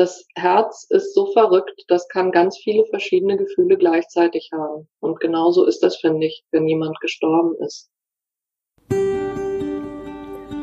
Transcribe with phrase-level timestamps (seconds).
[0.00, 4.88] das Herz ist so verrückt, das kann ganz viele verschiedene Gefühle gleichzeitig haben.
[4.98, 7.90] Und genauso ist das, finde ich, wenn jemand gestorben ist.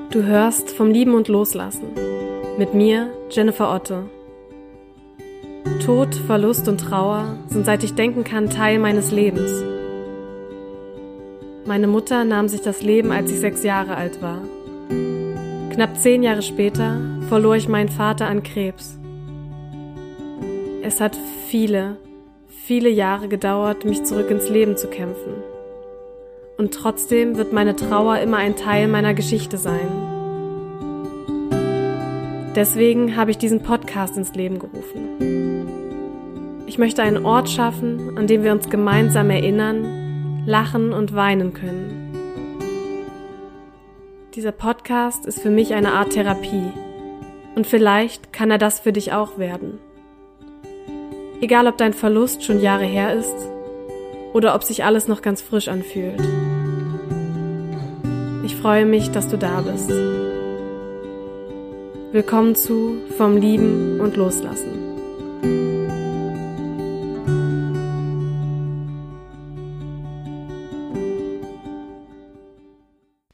[0.10, 1.94] Du hörst vom Lieben und Loslassen.
[2.58, 4.10] Mit mir, Jennifer Otte.
[5.86, 9.52] Tod, Verlust und Trauer sind seit ich denken kann Teil meines Lebens.
[11.68, 14.42] Meine Mutter nahm sich das Leben, als ich sechs Jahre alt war.
[14.90, 18.98] Knapp zehn Jahre später verlor ich meinen Vater an Krebs.
[20.84, 21.18] Es hat
[21.50, 21.98] viele,
[22.48, 25.34] viele Jahre gedauert, mich zurück ins Leben zu kämpfen.
[26.58, 29.90] Und trotzdem wird meine Trauer immer ein Teil meiner Geschichte sein.
[32.56, 35.68] Deswegen habe ich diesen Podcast ins Leben gerufen.
[36.68, 42.04] Ich möchte einen Ort schaffen, an dem wir uns gemeinsam erinnern, lachen und weinen können.
[44.36, 46.72] Dieser Podcast ist für mich eine Art Therapie.
[47.56, 49.80] Und vielleicht kann er das für dich auch werden.
[51.40, 53.36] Egal, ob dein Verlust schon Jahre her ist
[54.34, 56.20] oder ob sich alles noch ganz frisch anfühlt.
[58.44, 59.92] Ich freue mich, dass du da bist.
[62.12, 64.88] Willkommen zu Vom Lieben und Loslassen.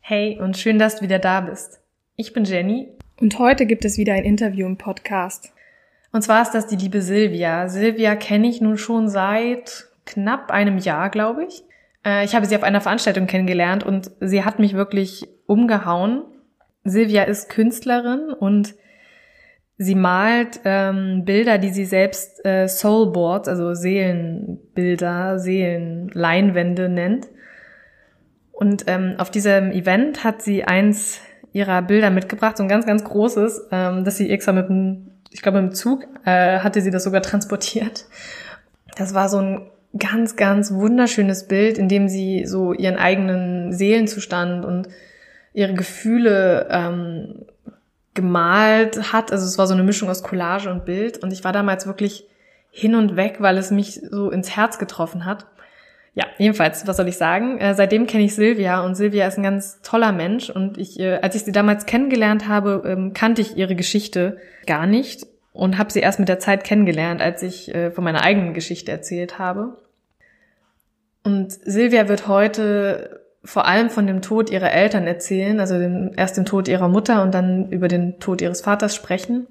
[0.02, 1.80] Hey und schön, dass du wieder da bist.
[2.17, 2.90] Ich bin Jenny.
[3.22, 5.54] Und heute gibt es wieder ein Interview im Podcast.
[6.14, 7.67] Und zwar ist das die liebe Silvia.
[7.67, 11.64] Silvia kenne ich nun schon seit knapp einem Jahr, glaube ich.
[12.05, 16.22] Äh, ich habe sie auf einer Veranstaltung kennengelernt und sie hat mich wirklich umgehauen.
[16.83, 18.75] Silvia ist Künstlerin und
[19.78, 27.27] sie malt ähm, Bilder, die sie selbst äh, Soulboards, also Seelenbilder, Seelenleinwände nennt.
[28.52, 31.22] Und ähm, auf diesem Event hat sie eins
[31.53, 35.42] ihrer Bilder mitgebracht, so ein ganz, ganz großes, ähm, das sie extra mit dem ich
[35.42, 38.06] glaube im Zug äh, hatte sie das sogar transportiert.
[38.95, 44.66] Das war so ein ganz, ganz wunderschönes Bild, in dem sie so ihren eigenen Seelenzustand
[44.66, 44.88] und
[45.54, 47.45] ihre Gefühle ähm,
[48.14, 49.32] gemalt hat.
[49.32, 51.20] Also es war so eine Mischung aus Collage und Bild.
[51.20, 52.27] Und ich war damals wirklich
[52.71, 55.45] hin und weg, weil es mich so ins Herz getroffen hat.
[56.16, 57.58] Ja, jedenfalls, was soll ich sagen?
[57.58, 61.16] Äh, seitdem kenne ich Silvia und Silvia ist ein ganz toller Mensch und ich, äh,
[61.16, 64.38] als ich sie damals kennengelernt habe, ähm, kannte ich ihre Geschichte
[64.68, 68.22] gar nicht und habe sie erst mit der Zeit kennengelernt, als ich äh, von meiner
[68.22, 69.78] eigenen Geschichte erzählt habe.
[71.24, 76.38] Und Silvia wird heute vor allem von dem Tod ihrer Eltern erzählen, also dem, erst
[76.38, 79.48] dem Tod ihrer Mutter und dann über den Tod ihres Vaters sprechen.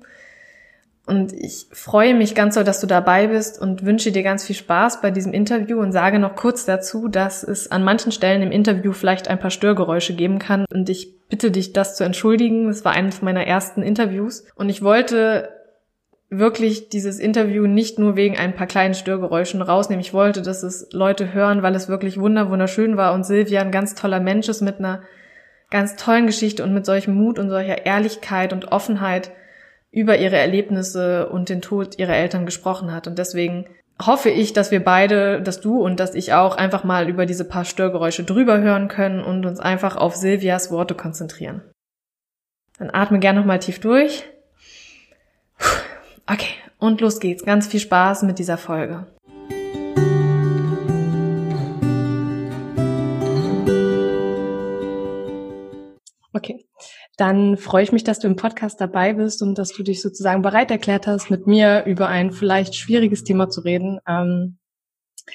[1.04, 4.54] Und ich freue mich ganz so, dass du dabei bist und wünsche dir ganz viel
[4.54, 8.52] Spaß bei diesem Interview und sage noch kurz dazu, dass es an manchen Stellen im
[8.52, 10.64] Interview vielleicht ein paar Störgeräusche geben kann.
[10.72, 12.68] Und ich bitte dich, das zu entschuldigen.
[12.68, 14.44] Das war eines meiner ersten Interviews.
[14.54, 15.48] Und ich wollte
[16.30, 20.00] wirklich dieses Interview nicht nur wegen ein paar kleinen Störgeräuschen rausnehmen.
[20.00, 23.70] Ich wollte, dass es Leute hören, weil es wirklich wunder wunderschön war und Silvia ein
[23.70, 25.02] ganz toller Mensch ist mit einer
[25.70, 29.30] ganz tollen Geschichte und mit solchem Mut und solcher Ehrlichkeit und Offenheit
[29.92, 33.06] über ihre Erlebnisse und den Tod ihrer Eltern gesprochen hat.
[33.06, 33.66] Und deswegen
[34.00, 37.44] hoffe ich, dass wir beide, dass du und dass ich auch einfach mal über diese
[37.44, 41.62] paar Störgeräusche drüber hören können und uns einfach auf Silvias Worte konzentrieren.
[42.78, 44.24] Dann atme gern nochmal tief durch.
[46.26, 47.44] Okay, und los geht's.
[47.44, 49.06] Ganz viel Spaß mit dieser Folge.
[56.32, 56.64] Okay,
[57.16, 60.42] dann freue ich mich, dass du im Podcast dabei bist und dass du dich sozusagen
[60.42, 64.00] bereit erklärt hast, mit mir über ein vielleicht schwieriges Thema zu reden.
[64.06, 64.58] Ähm,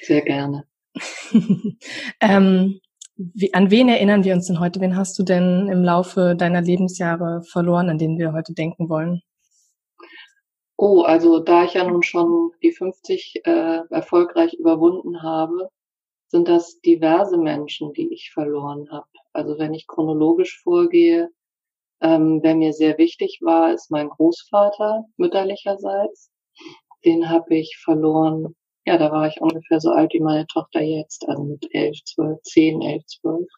[0.02, 0.64] Sehr gerne.
[2.20, 2.80] ähm,
[3.16, 4.80] wie, an wen erinnern wir uns denn heute?
[4.80, 9.22] Wen hast du denn im Laufe deiner Lebensjahre verloren, an den wir heute denken wollen?
[10.76, 15.70] Oh, also da ich ja nun schon die 50 äh, erfolgreich überwunden habe,
[16.28, 19.08] sind das diverse Menschen, die ich verloren habe.
[19.32, 21.30] Also wenn ich chronologisch vorgehe,
[22.00, 26.30] ähm, wer mir sehr wichtig war, ist mein Großvater mütterlicherseits.
[27.04, 28.54] Den habe ich verloren.
[28.84, 32.40] Ja, da war ich ungefähr so alt wie meine Tochter jetzt, also mit elf, zwölf,
[32.42, 33.48] zehn, elf, zwölf.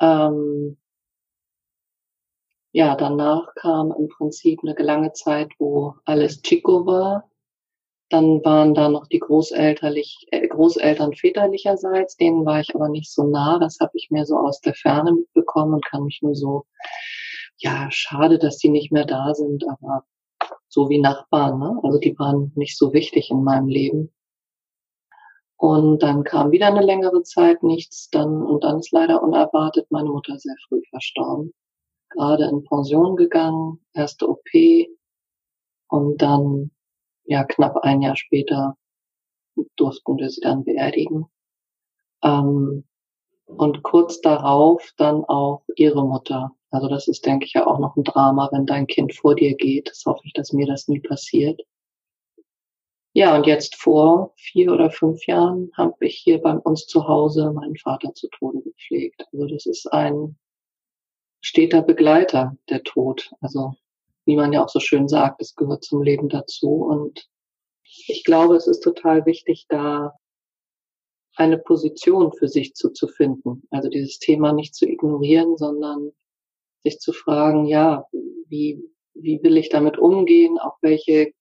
[0.00, 0.76] Ähm,
[2.72, 7.29] ja, danach kam im Prinzip eine lange Zeit, wo alles Chico war.
[8.10, 13.24] Dann waren da noch die Großelterlich, äh, Großeltern väterlicherseits, denen war ich aber nicht so
[13.24, 13.58] nah.
[13.58, 16.66] Das habe ich mir so aus der Ferne mitbekommen und kann mich nur so,
[17.58, 20.04] ja, schade, dass die nicht mehr da sind, aber
[20.68, 21.80] so wie Nachbarn, ne?
[21.82, 24.12] Also die waren nicht so wichtig in meinem Leben.
[25.56, 30.10] Und dann kam wieder eine längere Zeit nichts, dann, und dann ist leider unerwartet meine
[30.10, 31.52] Mutter sehr früh verstorben
[32.10, 34.48] gerade in Pension gegangen, erste OP
[35.88, 36.70] Und dann,
[37.30, 38.76] ja, knapp ein Jahr später
[39.76, 41.26] durften wir sie dann beerdigen.
[42.24, 42.84] Ähm,
[43.46, 46.56] und kurz darauf dann auch ihre Mutter.
[46.70, 49.54] Also das ist, denke ich, ja auch noch ein Drama, wenn dein Kind vor dir
[49.54, 49.90] geht.
[49.90, 51.60] Das hoffe ich, dass mir das nie passiert.
[53.12, 57.52] Ja, und jetzt vor vier oder fünf Jahren habe ich hier bei uns zu Hause
[57.52, 59.24] meinen Vater zu Tode gepflegt.
[59.32, 60.36] Also das ist ein
[61.40, 63.30] steter Begleiter, der Tod.
[63.40, 63.74] Also
[64.26, 66.84] wie man ja auch so schön sagt, es gehört zum Leben dazu.
[66.84, 67.28] Und
[68.06, 70.14] ich glaube, es ist total wichtig, da
[71.36, 73.62] eine Position für sich zu, zu finden.
[73.70, 76.12] Also dieses Thema nicht zu ignorieren, sondern
[76.82, 78.06] sich zu fragen, ja,
[78.48, 78.82] wie,
[79.14, 80.58] wie will ich damit umgehen?
[80.58, 81.32] Auch welche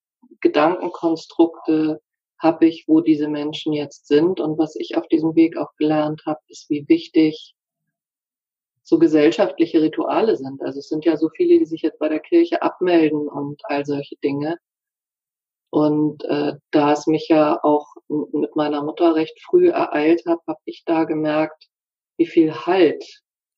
[0.42, 2.02] Gedankenkonstrukte
[2.40, 4.40] habe ich, wo diese Menschen jetzt sind?
[4.40, 7.56] Und was ich auf diesem Weg auch gelernt habe, ist, wie wichtig
[8.90, 10.64] so gesellschaftliche Rituale sind.
[10.64, 13.86] Also es sind ja so viele, die sich jetzt bei der Kirche abmelden und all
[13.86, 14.58] solche Dinge.
[15.70, 20.60] Und äh, da es mich ja auch mit meiner Mutter recht früh ereilt hat, habe
[20.66, 21.68] ich da gemerkt,
[22.18, 23.06] wie viel Halt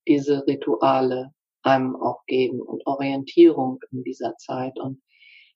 [0.06, 1.32] diese Rituale
[1.64, 4.78] einem auch geben und Orientierung in dieser Zeit.
[4.78, 5.02] Und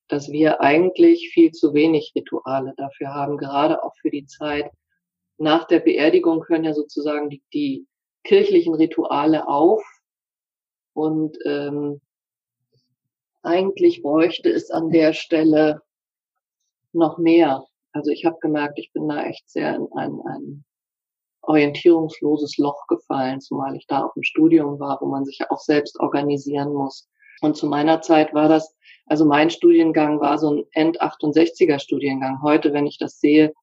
[0.08, 4.72] dass wir eigentlich viel zu wenig Rituale dafür haben, gerade auch für die Zeit
[5.38, 7.86] nach der Beerdigung können ja sozusagen die, die
[8.26, 9.82] kirchlichen Rituale auf.
[10.94, 12.02] Und ähm,
[13.42, 15.82] eigentlich bräuchte es an der Stelle
[16.92, 17.66] noch mehr.
[17.94, 20.66] Also ich habe gemerkt, ich bin da echt sehr in ein, ein
[21.44, 25.60] orientierungsloses Loch gefallen, zumal ich da auch im Studium war, wo man sich ja auch
[25.60, 27.08] selbst organisieren muss.
[27.42, 28.76] Und zu meiner Zeit war das,
[29.06, 32.42] also mein Studiengang war so ein End-68er Studiengang.
[32.42, 33.54] Heute, wenn ich das sehe,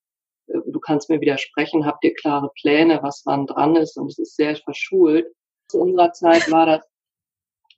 [0.66, 4.36] du kannst mir widersprechen, habt ihr klare Pläne, was wann dran ist und es ist
[4.36, 5.26] sehr verschult.
[5.68, 6.82] Zu unserer Zeit war das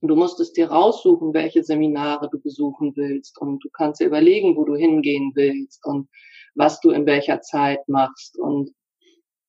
[0.08, 3.38] du musstest dir raussuchen, welche Seminare du besuchen willst.
[3.38, 6.08] Und du kannst dir überlegen, wo du hingehen willst und
[6.54, 8.38] was du in welcher Zeit machst.
[8.38, 8.70] Und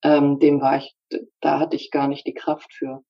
[0.04, 0.96] ähm, dem war ich,
[1.42, 3.04] da hatte ich gar nicht die Kraft für.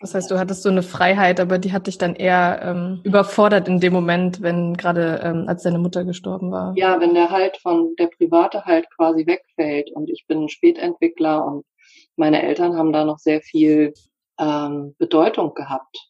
[0.00, 3.66] Das heißt, du hattest so eine Freiheit, aber die hat dich dann eher ähm, überfordert
[3.66, 6.72] in dem Moment, wenn gerade ähm, als deine Mutter gestorben war.
[6.76, 11.44] Ja, wenn der Halt von der private Halt quasi wegfällt und ich bin ein Spätentwickler
[11.44, 11.64] und
[12.16, 13.92] meine Eltern haben da noch sehr viel
[14.38, 16.08] ähm, Bedeutung gehabt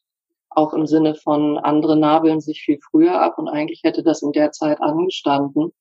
[0.59, 4.33] auch im Sinne von andere nabeln sich viel früher ab und eigentlich hätte das in
[4.33, 5.73] der Zeit angestanden.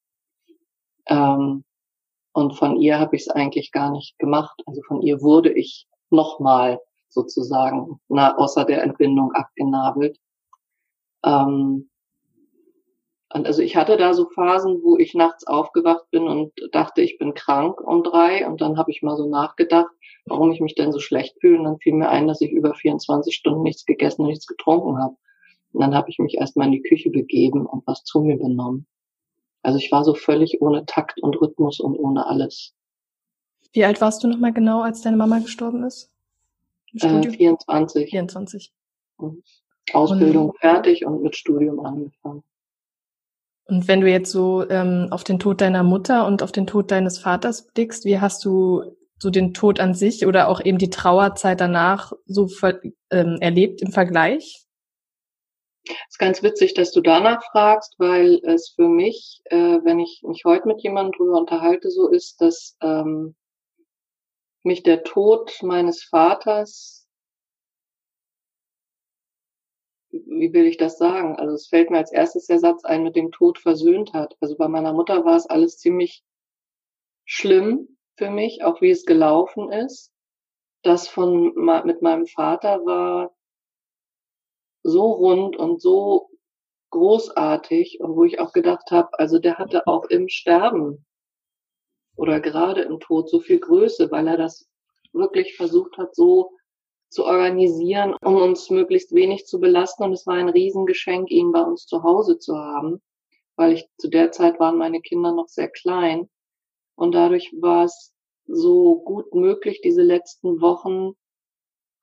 [1.07, 1.63] Ähm,
[2.31, 4.61] und von ihr habe ich es eigentlich gar nicht gemacht.
[4.67, 10.19] Also von ihr wurde ich nochmal sozusagen na, außer der Entbindung abgenabelt.
[11.23, 11.89] Ähm,
[13.33, 17.17] und also ich hatte da so Phasen, wo ich nachts aufgewacht bin und dachte, ich
[17.17, 18.47] bin krank um drei.
[18.47, 19.91] Und dann habe ich mal so nachgedacht,
[20.25, 21.59] warum ich mich denn so schlecht fühle.
[21.59, 24.97] Und dann fiel mir ein, dass ich über 24 Stunden nichts gegessen und nichts getrunken
[24.97, 25.15] habe.
[25.73, 28.87] Und dann habe ich mich erstmal in die Küche begeben und was zu mir benommen.
[29.61, 32.73] Also ich war so völlig ohne Takt und Rhythmus und ohne alles.
[33.73, 36.09] Wie alt warst du nochmal genau, als deine Mama gestorben ist?
[36.93, 38.09] Äh, 24.
[38.09, 38.71] 24.
[39.93, 42.43] Ausbildung und, fertig und mit Studium angefangen.
[43.65, 46.91] Und wenn du jetzt so ähm, auf den Tod deiner Mutter und auf den Tod
[46.91, 50.89] deines Vaters blickst, wie hast du so den Tod an sich oder auch eben die
[50.89, 52.47] Trauerzeit danach so
[53.11, 54.67] ähm, erlebt im Vergleich?
[55.83, 60.21] Es ist ganz witzig, dass du danach fragst, weil es für mich, äh, wenn ich
[60.25, 63.35] mich heute mit jemandem drüber unterhalte, so ist, dass ähm,
[64.63, 67.07] mich der Tod meines Vaters
[70.11, 71.35] wie will ich das sagen?
[71.35, 74.35] Also es fällt mir als erstes der Satz ein, mit dem Tod versöhnt hat.
[74.39, 76.23] Also bei meiner Mutter war es alles ziemlich
[77.25, 80.11] schlimm für mich, auch wie es gelaufen ist.
[80.83, 81.53] Das von
[81.85, 83.35] mit meinem Vater war
[84.83, 86.29] so rund und so
[86.91, 91.05] großartig und wo ich auch gedacht habe, also der hatte auch im Sterben
[92.17, 94.67] oder gerade im Tod so viel Größe, weil er das
[95.13, 96.51] wirklich versucht hat, so
[97.09, 100.03] zu organisieren, um uns möglichst wenig zu belasten.
[100.03, 103.01] Und es war ein Riesengeschenk, ihn bei uns zu Hause zu haben,
[103.55, 106.29] weil ich zu der Zeit waren meine Kinder noch sehr klein.
[106.95, 108.13] Und dadurch war es
[108.47, 111.13] so gut möglich, diese letzten Wochen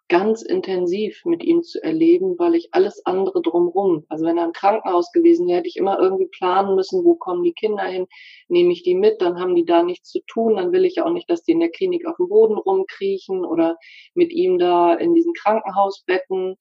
[0.09, 4.53] ganz intensiv mit ihm zu erleben, weil ich alles andere drumrum, also wenn er im
[4.53, 8.07] Krankenhaus gewesen wäre, hätte ich immer irgendwie planen müssen, wo kommen die Kinder hin,
[8.49, 11.11] nehme ich die mit, dann haben die da nichts zu tun, dann will ich auch
[11.11, 13.77] nicht, dass die in der Klinik auf dem Boden rumkriechen oder
[14.15, 16.57] mit ihm da in diesen Krankenhausbetten.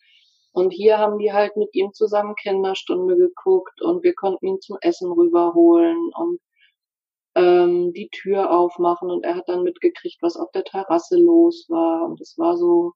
[0.54, 4.78] Und hier haben die halt mit ihm zusammen Kinderstunde geguckt und wir konnten ihn zum
[4.82, 6.40] Essen rüberholen und
[7.36, 12.06] ähm, die Tür aufmachen und er hat dann mitgekriegt, was auf der Terrasse los war.
[12.06, 12.94] Und es war so,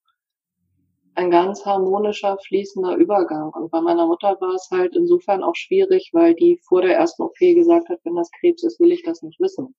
[1.18, 3.52] ein ganz harmonischer, fließender Übergang.
[3.52, 7.24] Und bei meiner Mutter war es halt insofern auch schwierig, weil die vor der ersten
[7.24, 9.76] OP gesagt hat, wenn das Krebs ist, will ich das nicht wissen.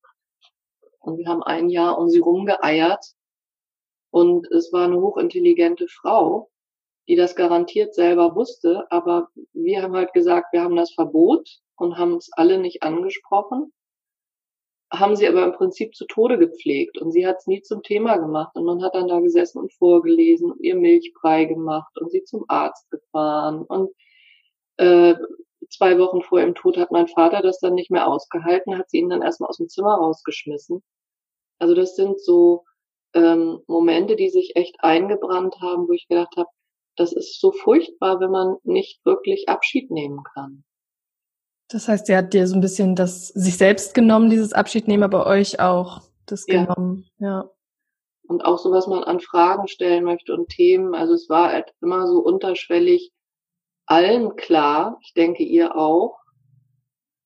[0.98, 3.04] Und wir haben ein Jahr um sie rumgeeiert.
[4.10, 6.50] Und es war eine hochintelligente Frau,
[7.06, 8.90] die das garantiert selber wusste.
[8.90, 13.72] Aber wir haben halt gesagt, wir haben das Verbot und haben es alle nicht angesprochen
[14.90, 18.16] haben sie aber im Prinzip zu Tode gepflegt und sie hat es nie zum Thema
[18.16, 22.24] gemacht und man hat dann da gesessen und vorgelesen und ihr Milchbrei gemacht und sie
[22.24, 23.90] zum Arzt gefahren und
[24.78, 25.14] äh,
[25.70, 28.98] zwei Wochen vor ihrem Tod hat mein Vater das dann nicht mehr ausgehalten, hat sie
[28.98, 30.82] ihn dann erstmal aus dem Zimmer rausgeschmissen.
[31.58, 32.64] Also das sind so
[33.14, 36.48] ähm, Momente, die sich echt eingebrannt haben, wo ich gedacht habe,
[36.96, 40.64] das ist so furchtbar, wenn man nicht wirklich Abschied nehmen kann.
[41.68, 45.02] Das heißt, sie hat dir so ein bisschen das sich selbst genommen, dieses Abschied nehmen,
[45.02, 46.64] aber euch auch das ja.
[46.64, 47.50] genommen, ja.
[48.26, 50.94] Und auch so, was man an Fragen stellen möchte und Themen.
[50.94, 53.10] Also es war halt immer so unterschwellig
[53.86, 56.18] allen klar, ich denke ihr auch,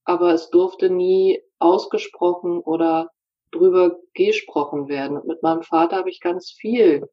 [0.05, 3.11] aber es durfte nie ausgesprochen oder
[3.51, 5.17] drüber gesprochen werden.
[5.19, 7.09] Und mit meinem Vater habe ich ganz viel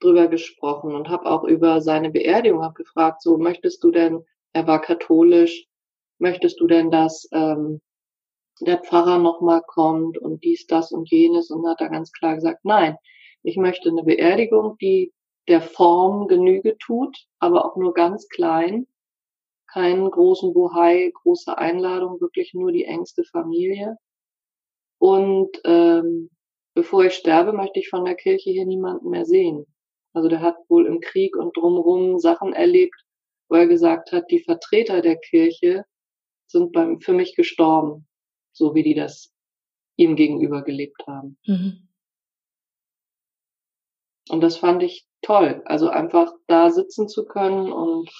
[0.00, 4.66] drüber gesprochen und habe auch über seine Beerdigung hab gefragt, so möchtest du denn, er
[4.66, 5.66] war katholisch,
[6.18, 7.80] möchtest du denn, dass ähm,
[8.60, 12.64] der Pfarrer nochmal kommt und dies, das und jenes und hat er ganz klar gesagt,
[12.64, 12.96] nein,
[13.42, 15.12] ich möchte eine Beerdigung, die
[15.48, 18.86] der Form Genüge tut, aber auch nur ganz klein,
[19.70, 23.96] keinen großen Buhai, große Einladung, wirklich nur die engste Familie.
[24.98, 26.30] Und ähm,
[26.74, 29.66] bevor ich sterbe, möchte ich von der Kirche hier niemanden mehr sehen.
[30.14, 32.94] Also der hat wohl im Krieg und drumherum Sachen erlebt,
[33.48, 35.84] wo er gesagt hat, die Vertreter der Kirche
[36.46, 38.06] sind beim, für mich gestorben,
[38.52, 39.32] so wie die das
[39.96, 41.38] ihm gegenüber gelebt haben.
[41.46, 41.88] Mhm.
[44.30, 45.62] Und das fand ich toll.
[45.64, 48.10] Also einfach da sitzen zu können und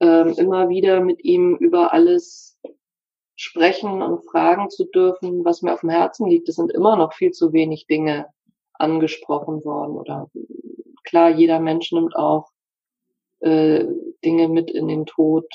[0.00, 2.58] ähm, immer wieder mit ihm über alles
[3.36, 6.48] sprechen und fragen zu dürfen, was mir auf dem Herzen liegt.
[6.48, 8.26] Es sind immer noch viel zu wenig Dinge
[8.74, 9.96] angesprochen worden.
[9.96, 10.30] Oder
[11.04, 12.50] klar, jeder Mensch nimmt auch
[13.40, 13.86] äh,
[14.24, 15.46] Dinge mit in den Tod,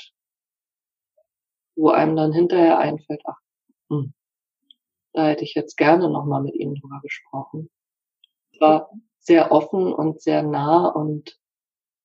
[1.76, 3.38] wo einem dann hinterher einfällt, ach,
[3.90, 4.14] hm,
[5.12, 7.70] da hätte ich jetzt gerne nochmal mit Ihnen drüber gesprochen.
[8.60, 8.90] War
[9.20, 11.38] sehr offen und sehr nah und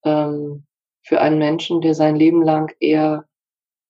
[0.03, 0.65] ähm,
[1.03, 3.27] für einen Menschen, der sein Leben lang eher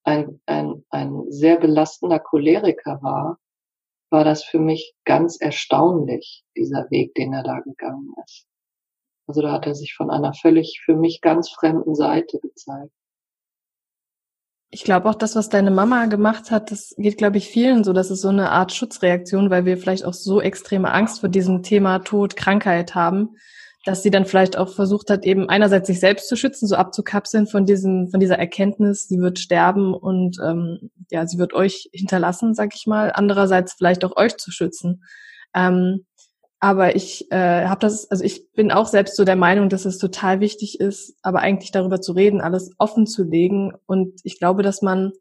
[0.04, 3.40] ein, ein, ein sehr belastender Choleriker war,
[4.10, 8.48] war das für mich ganz erstaunlich, dieser Weg, den er da gegangen ist.
[9.28, 12.92] Also da hat er sich von einer völlig für mich ganz fremden Seite gezeigt.
[14.72, 17.92] Ich glaube auch das, was deine Mama gemacht hat, das geht, glaube ich, vielen so.
[17.92, 21.64] Das ist so eine Art Schutzreaktion, weil wir vielleicht auch so extreme Angst vor diesem
[21.64, 23.36] Thema Tod, Krankheit haben,
[23.86, 27.48] dass sie dann vielleicht auch versucht hat, eben einerseits sich selbst zu schützen, so abzukapseln
[27.48, 32.54] von diesem, von dieser Erkenntnis, sie wird sterben und ähm, ja, sie wird euch hinterlassen,
[32.54, 33.12] sag ich mal.
[33.12, 35.04] Andererseits vielleicht auch euch zu schützen.
[35.56, 36.06] Ähm,
[36.60, 39.98] aber ich äh, habe das, also ich bin auch selbst so der Meinung, dass es
[39.98, 43.74] total wichtig ist, aber eigentlich darüber zu reden, alles offen zu legen.
[43.86, 45.14] Und ich glaube, dass man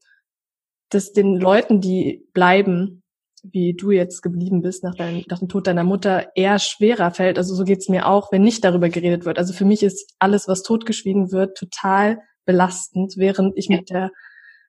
[0.89, 3.03] das den Leuten, die bleiben,
[3.45, 7.39] wie du jetzt geblieben bist nach, dein, nach dem Tod deiner Mutter, eher schwerer fällt.
[7.39, 9.39] Also so geht's mir auch, wenn nicht darüber geredet wird.
[9.39, 14.11] Also für mich ist alles, was totgeschwiegen wird, total belastend, während ich mit der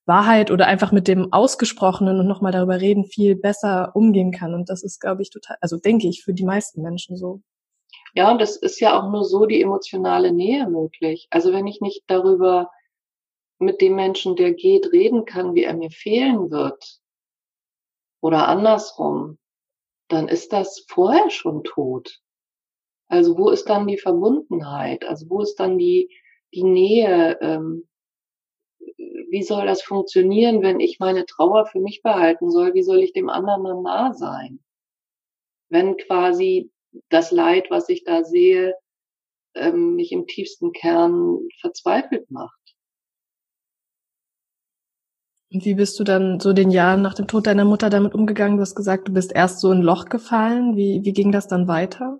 [0.10, 4.54] Wahrheit oder einfach mit dem Ausgesprochenen und nochmal darüber reden viel besser umgehen kann.
[4.54, 7.42] Und das ist, glaube ich, total, also denke ich, für die meisten Menschen so.
[8.14, 11.28] Ja, und das ist ja auch nur so die emotionale Nähe möglich.
[11.30, 12.70] Also wenn ich nicht darüber
[13.60, 17.00] mit dem Menschen, der geht, reden kann, wie er mir fehlen wird,
[18.22, 19.38] oder andersrum,
[20.10, 22.20] dann ist das vorher schon tot.
[23.08, 25.06] Also wo ist dann die Verbundenheit?
[25.06, 26.10] Also wo ist dann die,
[26.54, 27.38] die Nähe?
[27.42, 27.89] Ähm,
[29.30, 32.74] wie soll das funktionieren, wenn ich meine Trauer für mich behalten soll?
[32.74, 34.60] Wie soll ich dem anderen dann nah sein?
[35.70, 36.72] Wenn quasi
[37.10, 38.76] das Leid, was ich da sehe,
[39.56, 42.60] ähm, mich im tiefsten Kern verzweifelt macht.
[45.52, 48.58] Und wie bist du dann so den Jahren nach dem Tod deiner Mutter damit umgegangen?
[48.58, 50.76] Du hast gesagt, du bist erst so in ein Loch gefallen.
[50.76, 52.20] Wie, wie ging das dann weiter?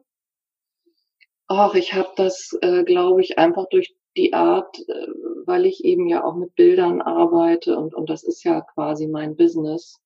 [1.48, 5.08] Ach, ich habe das, äh, glaube ich, einfach durch die Art, äh,
[5.50, 9.36] weil ich eben ja auch mit Bildern arbeite und, und das ist ja quasi mein
[9.36, 10.00] Business.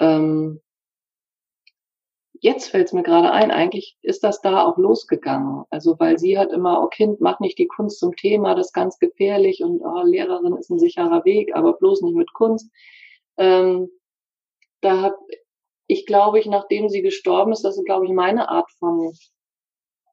[0.00, 0.60] Ähm,
[2.40, 5.64] jetzt fällt es mir gerade ein, eigentlich ist das da auch losgegangen.
[5.70, 8.72] Also weil sie hat immer, oh Kind, mach nicht die Kunst zum Thema, das ist
[8.74, 12.70] ganz gefährlich und oh, Lehrerin ist ein sicherer Weg, aber bloß nicht mit Kunst.
[13.38, 13.88] Ähm,
[14.82, 15.16] da habe
[15.86, 19.12] ich, glaube ich, nachdem sie gestorben ist, das ist, glaube ich, meine Art von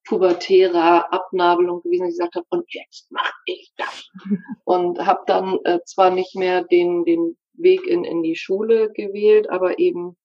[0.06, 4.10] pubertärer Abnabelung gewesen, dass ich gesagt habe, und jetzt mach ich das.
[4.66, 9.50] und habe dann äh, zwar nicht mehr den, den Weg in, in die Schule gewählt,
[9.50, 10.18] aber eben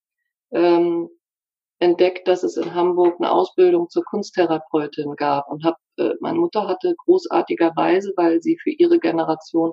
[0.53, 1.09] ähm,
[1.79, 6.67] entdeckt, dass es in Hamburg eine Ausbildung zur Kunsttherapeutin gab und habe äh, meine Mutter
[6.67, 9.73] hatte großartigerweise, weil sie für ihre Generation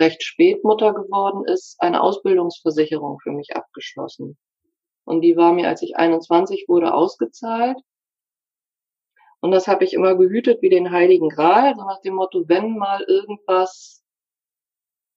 [0.00, 4.36] recht spät Mutter geworden ist, eine Ausbildungsversicherung für mich abgeschlossen.
[5.04, 7.78] Und die war mir, als ich 21 wurde, ausgezahlt.
[9.42, 12.78] Und das habe ich immer gehütet wie den Heiligen Gral, so nach dem Motto, wenn
[12.78, 14.04] mal irgendwas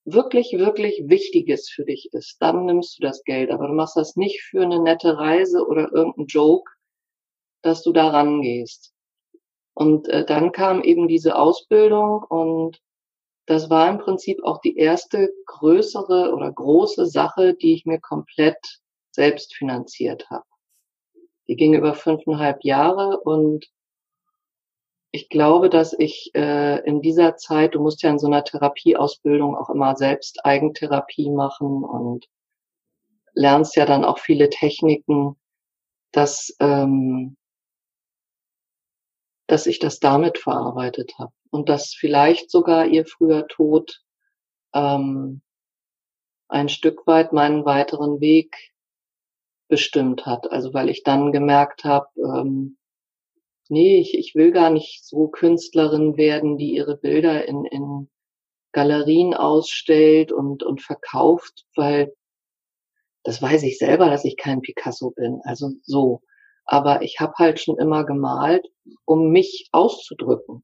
[0.03, 3.51] wirklich, wirklich Wichtiges für dich ist, dann nimmst du das Geld.
[3.51, 6.71] Aber du machst das nicht für eine nette Reise oder irgendeinen Joke,
[7.61, 8.95] dass du da rangehst.
[9.75, 12.81] Und äh, dann kam eben diese Ausbildung und
[13.45, 18.57] das war im Prinzip auch die erste größere oder große Sache, die ich mir komplett
[19.11, 20.45] selbst finanziert habe.
[21.47, 23.67] Die ging über fünfeinhalb Jahre und
[25.15, 29.55] ich glaube, dass ich äh, in dieser Zeit, du musst ja in so einer Therapieausbildung
[29.55, 32.27] auch immer selbst Eigentherapie machen und
[33.33, 35.37] lernst ja dann auch viele Techniken,
[36.11, 37.37] dass, ähm,
[39.47, 44.03] dass ich das damit verarbeitet habe und dass vielleicht sogar ihr früher Tod
[44.73, 45.41] ähm,
[46.49, 48.73] ein Stück weit meinen weiteren Weg
[49.69, 50.51] bestimmt hat.
[50.51, 52.77] Also weil ich dann gemerkt habe, ähm,
[53.69, 58.09] nee, ich, ich will gar nicht so Künstlerin werden, die ihre Bilder in, in
[58.71, 62.13] Galerien ausstellt und, und verkauft, weil
[63.23, 65.39] das weiß ich selber, dass ich kein Picasso bin.
[65.43, 66.21] Also so.
[66.65, 68.67] Aber ich habe halt schon immer gemalt,
[69.05, 70.63] um mich auszudrücken.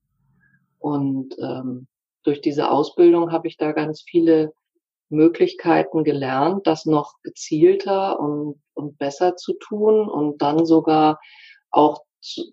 [0.79, 1.87] Und ähm,
[2.23, 4.53] durch diese Ausbildung habe ich da ganz viele
[5.09, 11.19] Möglichkeiten gelernt, das noch gezielter und, und besser zu tun und dann sogar
[11.69, 12.03] auch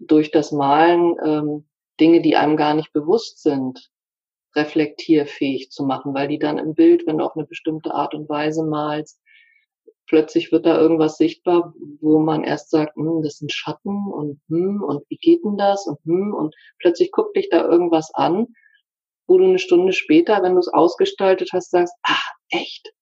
[0.00, 1.68] durch das Malen ähm,
[2.00, 3.90] Dinge, die einem gar nicht bewusst sind,
[4.54, 8.28] reflektierfähig zu machen, weil die dann im Bild, wenn du auf eine bestimmte Art und
[8.28, 9.20] Weise malst,
[10.06, 14.82] plötzlich wird da irgendwas sichtbar, wo man erst sagt, hm, das sind Schatten und hm,
[14.82, 18.48] und wie geht denn das und hm, und plötzlich guckt dich da irgendwas an,
[19.26, 22.92] wo du eine Stunde später, wenn du es ausgestaltet hast, sagst, ach, echt,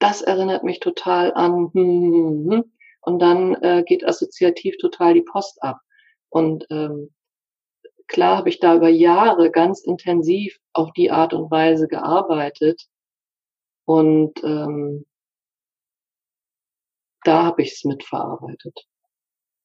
[0.00, 2.72] das erinnert mich total an hm, hm, hm, hm.
[3.02, 5.78] und dann äh, geht assoziativ total die Post ab.
[6.32, 7.10] Und ähm,
[8.08, 12.88] klar habe ich da über Jahre ganz intensiv auf die Art und Weise gearbeitet
[13.84, 15.04] und ähm,
[17.24, 18.86] da habe ich es mitverarbeitet.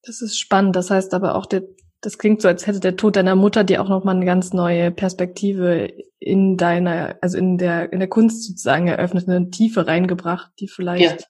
[0.04, 0.76] Das ist spannend.
[0.76, 1.64] Das heißt aber auch, der,
[2.02, 4.92] das klingt so, als hätte der Tod deiner Mutter dir auch nochmal eine ganz neue
[4.92, 10.68] Perspektive in deiner, also in der, in der Kunst sozusagen eröffnet, eine Tiefe reingebracht, die
[10.68, 11.28] vielleicht ja.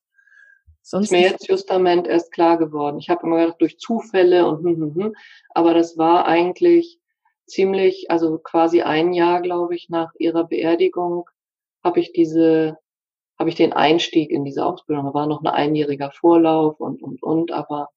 [0.90, 1.06] Sonst.
[1.08, 3.00] Ist mir jetzt justament erst klar geworden.
[3.00, 5.16] Ich habe immer gedacht, durch Zufälle und hm, hm, hm,
[5.50, 7.00] aber das war eigentlich
[7.46, 11.30] ziemlich, also quasi ein Jahr, glaube ich, nach ihrer Beerdigung
[11.84, 12.78] habe ich diese
[13.40, 15.06] habe ich den Einstieg in diese Ausbildung.
[15.06, 17.90] Da war noch ein einjähriger Vorlauf und, und, und, aber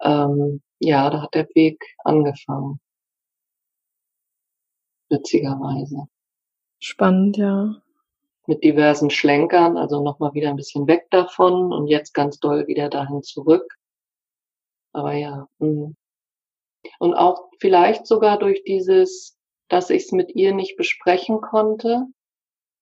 [0.00, 2.80] ähm, ja, da hat der Weg angefangen.
[5.08, 6.06] Witzigerweise.
[6.78, 7.82] Spannend, ja.
[8.50, 12.88] Mit diversen Schlenkern, also nochmal wieder ein bisschen weg davon und jetzt ganz doll wieder
[12.88, 13.76] dahin zurück.
[14.92, 15.46] Aber ja.
[15.58, 15.92] Mh.
[16.98, 22.06] Und auch vielleicht sogar durch dieses, dass ich es mit ihr nicht besprechen konnte,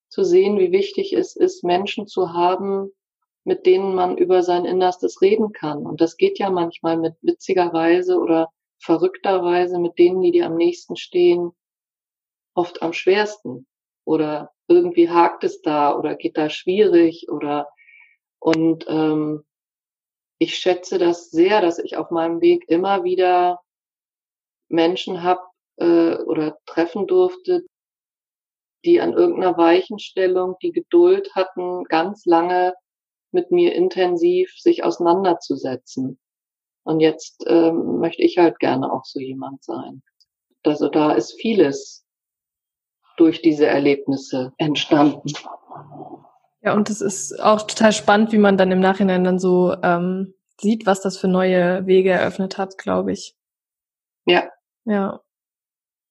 [0.09, 2.91] zu sehen, wie wichtig es ist, Menschen zu haben,
[3.45, 5.85] mit denen man über sein Innerstes reden kann.
[5.85, 10.47] Und das geht ja manchmal mit witziger Weise oder verrückter Weise mit denen, die dir
[10.47, 11.51] am nächsten stehen,
[12.55, 13.67] oft am schwersten.
[14.09, 17.69] Oder irgendwie hakt es da oder geht da schwierig oder
[18.39, 19.45] und ähm,
[20.39, 23.61] ich schätze das sehr, dass ich auf meinem Weg immer wieder
[24.71, 27.67] Menschen hab äh, oder treffen durfte,
[28.83, 32.73] die an irgendeiner Weichenstellung die Geduld hatten, ganz lange
[33.31, 36.19] mit mir intensiv sich auseinanderzusetzen.
[36.83, 40.03] Und jetzt ähm, möchte ich halt gerne auch so jemand sein.
[40.63, 42.08] Also da ist vieles
[43.19, 45.33] durch diese Erlebnisse entstanden.
[46.63, 50.35] Ja, und es ist auch total spannend, wie man dann im Nachhinein dann so ähm,
[50.61, 53.37] sieht, was das für neue Wege eröffnet hat, glaube ich.
[54.27, 54.45] Ja.
[54.85, 55.21] Ja.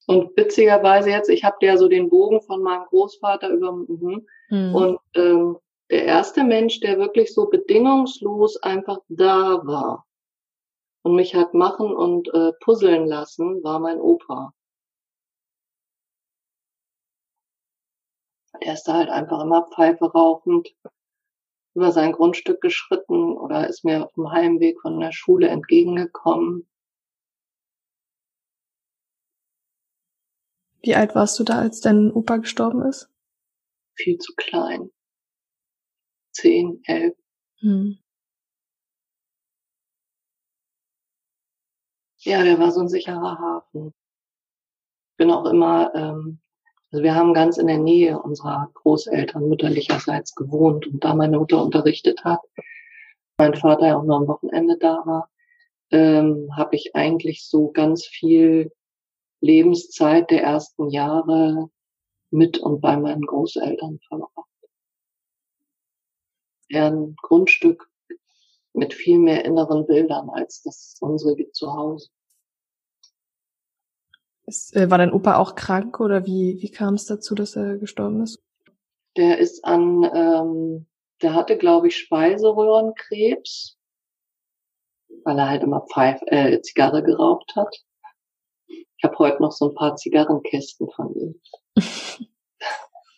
[0.08, 4.26] Und witzigerweise jetzt, ich habe ja so den Bogen von meinem Großvater über mhm.
[4.50, 4.76] mhm.
[4.76, 5.58] und ähm,
[5.90, 10.06] der erste Mensch, der wirklich so bedingungslos einfach da war
[11.04, 14.54] und mich hat machen und äh, puzzeln lassen, war mein Opa.
[18.64, 20.76] Der ist da halt einfach immer Pfeife rauchend
[21.76, 26.68] über sein Grundstück geschritten oder ist mir auf dem Heimweg von der Schule entgegengekommen
[30.88, 33.10] Wie alt warst du da, als dein Opa gestorben ist?
[33.96, 34.90] Viel zu klein.
[36.32, 37.14] Zehn, elf.
[37.60, 37.98] Hm.
[42.20, 43.94] Ja, der war so ein sicherer Hafen.
[45.12, 46.40] Ich bin auch immer, ähm,
[46.92, 51.62] also wir haben ganz in der Nähe unserer Großeltern mütterlicherseits gewohnt und da meine Mutter
[51.62, 52.40] unterrichtet hat,
[53.38, 55.30] mein Vater ja auch nur am Wochenende da war,
[55.92, 58.72] ähm, habe ich eigentlich so ganz viel
[59.42, 61.70] Lebenszeit der ersten Jahre
[62.32, 64.50] mit und bei meinen Großeltern verbracht.
[66.74, 67.90] Ein Grundstück
[68.74, 72.10] mit viel mehr inneren Bildern als das unsere zu Hause.
[74.48, 77.78] Ist, äh, war dein Opa auch krank oder wie, wie kam es dazu, dass er
[77.78, 78.42] gestorben ist?
[79.18, 80.88] Der ist an, ähm,
[81.22, 83.78] der hatte, glaube ich, Speiseröhrenkrebs,
[85.26, 87.76] weil er halt immer Pfeif äh, Zigarre geraucht hat.
[88.68, 91.42] Ich habe heute noch so ein paar Zigarrenkästen von ihm.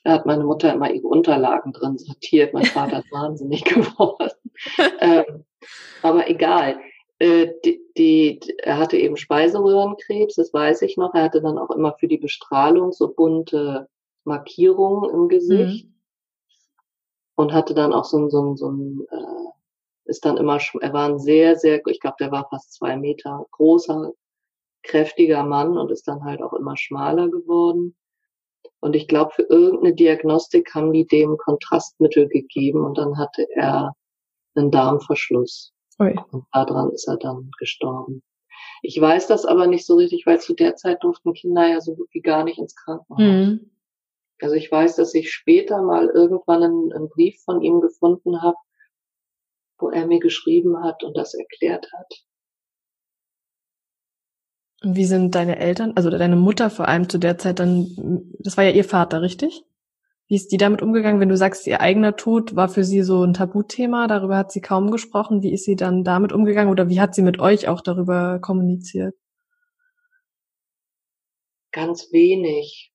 [0.04, 2.56] da hat meine Mutter immer ihre Unterlagen drin sortiert.
[2.56, 4.32] Mein Vater ist wahnsinnig geworden.
[5.00, 5.46] ähm,
[6.02, 6.80] aber egal.
[7.20, 11.14] Äh, die, die, er hatte eben Speiseröhrenkrebs, das weiß ich noch.
[11.14, 13.90] Er hatte dann auch immer für die Bestrahlung so bunte
[14.24, 15.86] Markierungen im Gesicht.
[15.86, 15.94] Mhm.
[17.36, 19.50] Und hatte dann auch so ein, so ein, so ein äh,
[20.10, 23.46] ist dann immer, er war ein sehr, sehr, ich glaube, der war fast zwei Meter
[23.52, 24.12] großer,
[24.84, 27.96] kräftiger Mann und ist dann halt auch immer schmaler geworden.
[28.82, 33.94] Und ich glaube, für irgendeine Diagnostik haben die dem Kontrastmittel gegeben und dann hatte er
[34.56, 35.74] einen Darmverschluss.
[36.00, 36.16] Ui.
[36.32, 38.24] Und daran ist er dann gestorben.
[38.82, 41.96] Ich weiß das aber nicht so richtig, weil zu der Zeit durften Kinder ja so
[41.96, 43.20] gut wie gar nicht ins Krankenhaus.
[43.20, 43.72] Mhm.
[44.42, 48.56] Also ich weiß, dass ich später mal irgendwann einen, einen Brief von ihm gefunden habe,
[49.78, 52.26] wo er mir geschrieben hat und das erklärt hat.
[54.82, 58.56] Und wie sind deine Eltern, also deine Mutter vor allem zu der Zeit dann, das
[58.56, 59.66] war ja ihr Vater, richtig?
[60.30, 63.24] Wie ist die damit umgegangen, wenn du sagst, ihr eigener Tod war für sie so
[63.24, 65.42] ein Tabuthema, darüber hat sie kaum gesprochen.
[65.42, 69.16] Wie ist sie dann damit umgegangen oder wie hat sie mit euch auch darüber kommuniziert?
[71.72, 72.94] Ganz wenig.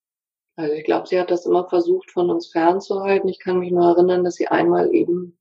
[0.57, 3.29] Also ich glaube, sie hat das immer versucht, von uns fernzuhalten.
[3.29, 5.37] Ich kann mich nur erinnern, dass sie einmal eben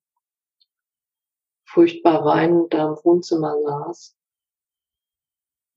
[1.65, 4.15] furchtbar weinend da im Wohnzimmer saß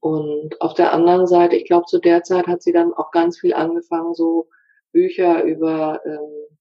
[0.06, 3.40] und auf der anderen Seite, ich glaube, zu der Zeit hat sie dann auch ganz
[3.40, 4.48] viel angefangen, so
[4.96, 6.56] Bücher über, ähm,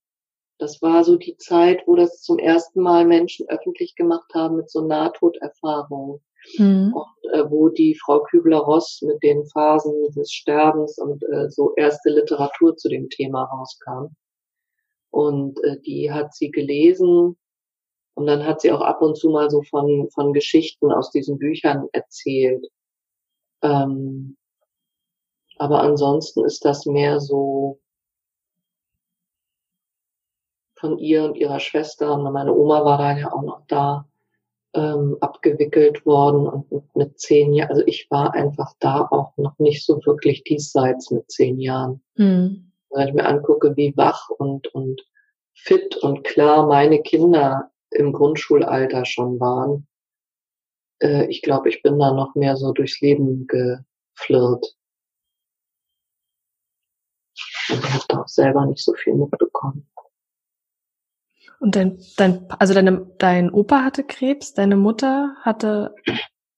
[0.60, 4.69] das war so die Zeit, wo das zum ersten Mal Menschen öffentlich gemacht haben mit
[4.69, 6.19] so Nahtoderfahrungen.
[6.58, 6.93] Mhm.
[6.93, 12.10] Und äh, wo die Frau Kübler-Ross mit den Phasen des Sterbens und äh, so erste
[12.10, 14.13] Literatur zu dem Thema rauskam.
[15.12, 17.38] Und äh, die hat sie gelesen
[18.15, 21.39] und dann hat sie auch ab und zu mal so von, von Geschichten aus diesen
[21.39, 22.67] Büchern erzählt.
[23.62, 24.36] Ähm,
[25.58, 27.80] aber ansonsten ist das mehr so
[30.76, 34.06] von ihr und ihrer Schwester, und meine Oma war da ja auch noch da,
[34.76, 39.86] ähm, abgewickelt worden und mit zehn Jahren, also ich war einfach da auch noch nicht
[39.86, 42.02] so wirklich diesseits mit zehn Jahren.
[42.16, 42.72] Mhm.
[42.90, 45.02] Wenn ich mir angucke, wie wach und, und
[45.54, 49.88] fit und klar meine Kinder im Grundschulalter schon waren,
[51.02, 54.76] äh, ich glaube, ich bin da noch mehr so durchs Leben geflirrt.
[57.70, 59.88] Und ich habe da auch selber nicht so viel mitbekommen.
[61.65, 65.95] Und dein, dein, also deine, dein Opa hatte Krebs, deine Mutter hatte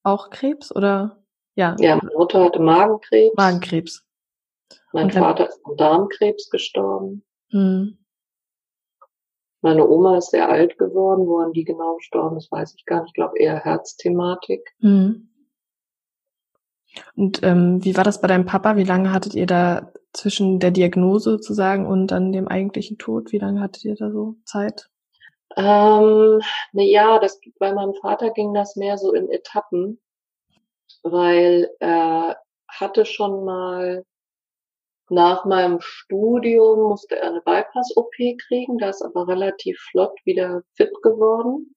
[0.02, 1.24] auch Krebs oder?
[1.54, 1.76] Ja.
[1.78, 3.34] Ja, meine Mutter hatte Magenkrebs.
[3.34, 4.04] Magenkrebs.
[4.92, 7.24] Mein Vater ist an Darmkrebs gestorben.
[7.52, 7.96] Hm.
[9.62, 11.26] Meine Oma ist sehr alt geworden.
[11.26, 13.08] Woran die genau gestorben ist, weiß ich gar nicht.
[13.08, 14.74] Ich glaube eher Herzthematik.
[14.80, 15.30] Mhm.
[17.16, 18.76] Und ähm, wie war das bei deinem Papa?
[18.76, 23.32] Wie lange hattet ihr da zwischen der Diagnose sozusagen und dann dem eigentlichen Tod?
[23.32, 24.90] Wie lange hattet ihr da so Zeit?
[25.56, 26.40] Ähm,
[26.72, 30.00] na ja, das bei meinem Vater ging das mehr so in Etappen,
[31.02, 34.04] weil er hatte schon mal
[35.10, 38.14] nach meinem Studium musste er eine Bypass-OP
[38.46, 41.74] kriegen, da ist aber relativ flott wieder fit geworden.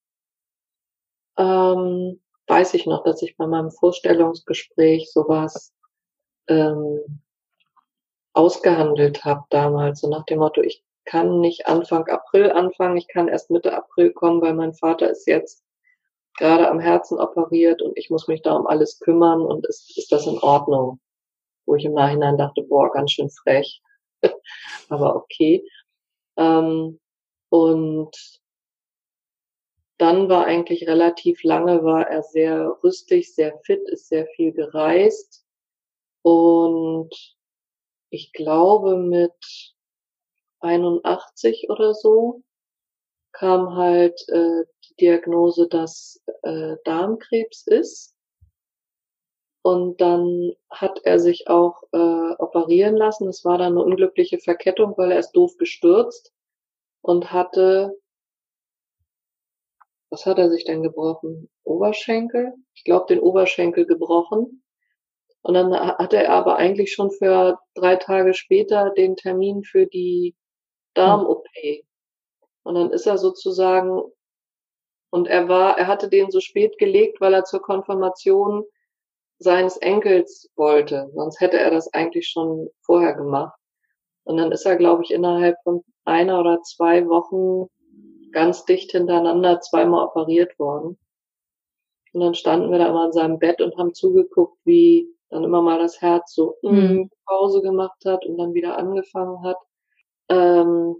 [1.38, 5.74] Ähm, weiß ich noch, dass ich bei meinem Vorstellungsgespräch sowas
[6.48, 7.22] ähm,
[8.34, 13.28] ausgehandelt habe damals, so nach dem Motto, ich kann nicht Anfang April anfangen, ich kann
[13.28, 15.64] erst Mitte April kommen, weil mein Vater ist jetzt
[16.38, 20.12] gerade am Herzen operiert und ich muss mich da um alles kümmern und ist, ist
[20.12, 21.00] das in Ordnung?
[21.66, 23.82] wo ich im Nachhinein dachte, boah, ganz schön frech.
[24.90, 25.66] Aber okay.
[26.38, 27.00] Ähm,
[27.50, 28.42] und
[29.98, 35.46] dann war eigentlich relativ lange, war er sehr rüstig, sehr fit, ist sehr viel gereist.
[36.24, 37.14] Und
[38.10, 39.71] ich glaube mit
[40.62, 42.44] 81 oder so
[43.32, 48.16] kam halt äh, die Diagnose, dass äh, Darmkrebs ist.
[49.64, 53.28] Und dann hat er sich auch äh, operieren lassen.
[53.28, 56.34] Es war dann eine unglückliche Verkettung, weil er ist doof gestürzt
[57.02, 57.96] und hatte,
[60.10, 61.50] was hat er sich denn gebrochen?
[61.64, 62.54] Oberschenkel?
[62.74, 64.64] Ich glaube, den Oberschenkel gebrochen.
[65.44, 70.36] Und dann hatte er aber eigentlich schon für drei Tage später den Termin für die
[70.94, 71.46] Darm-OP.
[72.64, 74.02] Und dann ist er sozusagen,
[75.10, 78.64] und er war, er hatte den so spät gelegt, weil er zur Konfirmation
[79.40, 81.12] seines Enkels wollte.
[81.16, 83.58] Sonst hätte er das eigentlich schon vorher gemacht.
[84.24, 87.68] Und dann ist er, glaube ich, innerhalb von einer oder zwei Wochen
[88.32, 90.98] ganz dicht hintereinander zweimal operiert worden.
[92.14, 95.62] Und dann standen wir da immer in seinem Bett und haben zugeguckt, wie dann immer
[95.62, 97.10] mal das Herz so mhm.
[97.26, 99.58] Pause gemacht hat und dann wieder angefangen hat.
[100.32, 100.96] Ähm,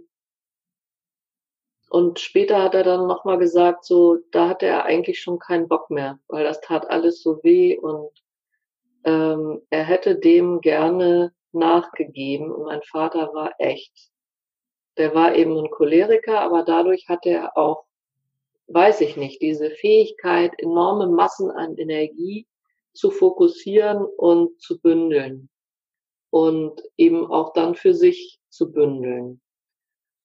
[1.88, 5.90] und später hat er dann nochmal gesagt, so, da hatte er eigentlich schon keinen Bock
[5.90, 8.10] mehr, weil das tat alles so weh und
[9.04, 12.50] ähm, er hätte dem gerne nachgegeben.
[12.52, 14.10] Und mein Vater war echt.
[14.98, 17.84] Der war eben ein Choleriker, aber dadurch hatte er auch,
[18.68, 22.46] weiß ich nicht, diese Fähigkeit, enorme Massen an Energie
[22.92, 25.48] zu fokussieren und zu bündeln.
[26.30, 29.40] Und eben auch dann für sich zu bündeln.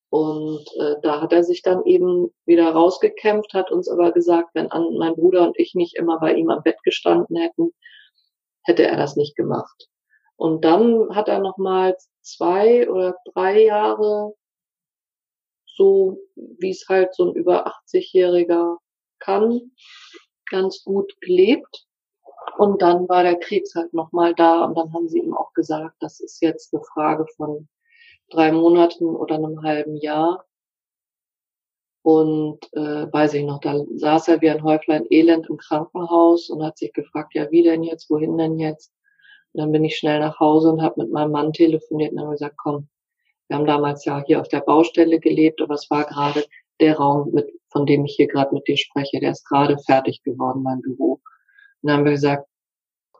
[0.10, 4.72] Und äh, da hat er sich dann eben wieder rausgekämpft, hat uns aber gesagt, wenn
[4.72, 7.74] an, mein Bruder und ich nicht immer bei ihm am Bett gestanden hätten,
[8.64, 9.90] hätte er das nicht gemacht.
[10.38, 14.34] Und dann hat er nochmal zwei oder drei Jahre
[15.66, 18.78] so, wie es halt so ein über 80-Jähriger
[19.20, 19.72] kann,
[20.50, 21.86] ganz gut gelebt.
[22.58, 25.96] Und dann war der Krebs halt nochmal da und dann haben sie ihm auch gesagt,
[26.00, 27.68] das ist jetzt eine Frage von
[28.30, 30.46] drei Monaten oder einem halben Jahr.
[32.04, 36.64] Und äh, weiß ich noch, da saß er wie ein Häuflein Elend im Krankenhaus und
[36.64, 38.94] hat sich gefragt, ja, wie denn jetzt, wohin denn jetzt?
[39.52, 42.32] Und dann bin ich schnell nach Hause und habe mit meinem Mann telefoniert und habe
[42.32, 42.88] gesagt, komm,
[43.48, 46.46] wir haben damals ja hier auf der Baustelle gelebt, aber es war gerade
[46.80, 50.24] der Raum, mit, von dem ich hier gerade mit dir spreche, der ist gerade fertig
[50.24, 51.14] geworden, mein Büro.
[51.82, 52.48] Und dann haben wir gesagt,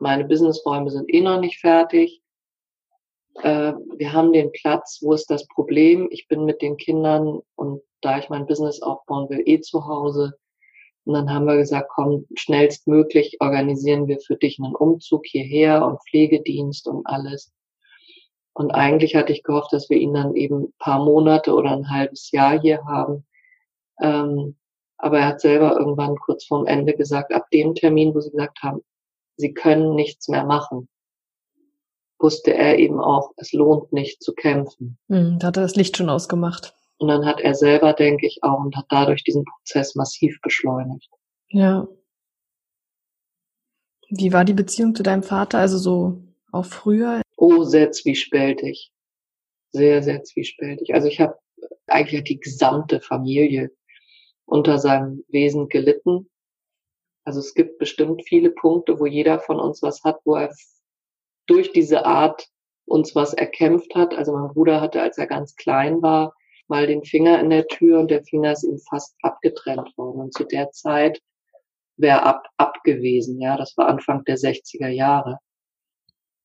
[0.00, 2.22] meine Businessräume sind eh noch nicht fertig
[3.34, 6.08] äh, wir haben den Platz, wo ist das Problem?
[6.10, 10.34] Ich bin mit den Kindern und da ich mein Business aufbauen will, eh zu Hause.
[11.04, 16.00] Und dann haben wir gesagt, komm, schnellstmöglich organisieren wir für dich einen Umzug hierher und
[16.08, 17.52] Pflegedienst und alles.
[18.52, 22.30] Und eigentlich hatte ich gehofft, dass wir ihn dann eben paar Monate oder ein halbes
[22.32, 23.24] Jahr hier haben.
[24.00, 24.56] Ähm,
[24.98, 28.58] aber er hat selber irgendwann kurz vorm Ende gesagt, ab dem Termin, wo sie gesagt
[28.62, 28.80] haben,
[29.36, 30.88] sie können nichts mehr machen,
[32.18, 34.98] wusste er eben auch, es lohnt nicht zu kämpfen.
[35.08, 36.74] Mhm, da hat er das Licht schon ausgemacht.
[36.98, 41.10] Und dann hat er selber, denke ich, auch und hat dadurch diesen Prozess massiv beschleunigt.
[41.48, 41.86] Ja.
[44.10, 45.58] Wie war die Beziehung zu deinem Vater?
[45.58, 47.22] Also so auch früher?
[47.36, 48.90] Oh, sehr zwiespältig.
[49.70, 50.94] Sehr, sehr zwiespältig.
[50.94, 51.38] Also ich habe
[51.86, 53.70] eigentlich die gesamte Familie
[54.44, 56.28] unter seinem Wesen gelitten.
[57.24, 60.50] Also es gibt bestimmt viele Punkte, wo jeder von uns was hat, wo er
[61.48, 62.48] durch diese Art
[62.86, 64.14] uns was erkämpft hat.
[64.14, 66.34] Also mein Bruder hatte, als er ganz klein war,
[66.68, 70.20] mal den Finger in der Tür und der Finger ist ihm fast abgetrennt worden.
[70.20, 71.20] Und zu der Zeit
[71.96, 73.40] wäre ab, ab gewesen.
[73.40, 75.38] Ja, das war Anfang der 60er Jahre.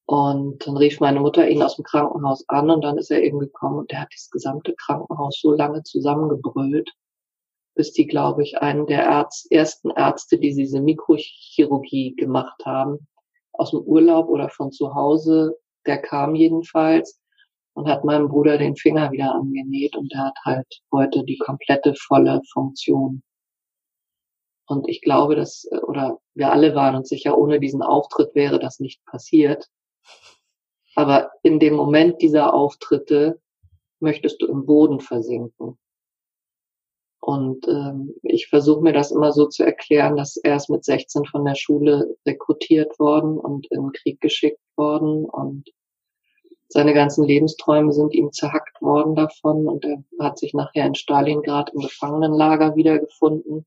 [0.05, 3.39] Und dann rief meine Mutter ihn aus dem Krankenhaus an und dann ist er eben
[3.39, 6.91] gekommen und der hat das gesamte Krankenhaus so lange zusammengebrüllt,
[7.75, 13.07] bis die, glaube ich, einen der Ärz ersten Ärzte, die diese Mikrochirurgie gemacht haben,
[13.53, 17.19] aus dem Urlaub oder von zu Hause, der kam jedenfalls
[17.73, 21.93] und hat meinem Bruder den Finger wieder angenäht und der hat halt heute die komplette
[21.95, 23.23] volle Funktion.
[24.67, 28.79] Und ich glaube, dass, oder wir alle waren uns sicher, ohne diesen Auftritt wäre das
[28.79, 29.67] nicht passiert.
[30.95, 33.41] Aber in dem Moment dieser Auftritte
[33.99, 35.77] möchtest du im Boden versinken.
[37.25, 41.23] Und ähm, ich versuche mir das immer so zu erklären, dass er ist mit 16
[41.23, 45.23] von der Schule rekrutiert worden und in den Krieg geschickt worden.
[45.23, 45.69] Und
[46.67, 49.69] seine ganzen Lebensträume sind ihm zerhackt worden davon.
[49.69, 53.65] Und er hat sich nachher in Stalingrad im Gefangenenlager wiedergefunden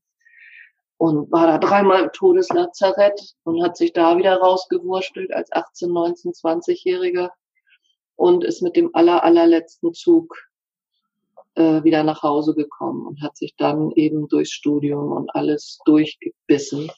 [0.97, 6.31] und war da dreimal im Todeslazarett und hat sich da wieder rausgewurstelt als 18, 19,
[6.33, 7.31] 20-Jähriger
[8.17, 10.47] und ist mit dem aller, allerletzten Zug
[11.57, 16.91] äh, wieder nach Hause gekommen und hat sich dann eben durchs Studium und alles durchgebissen.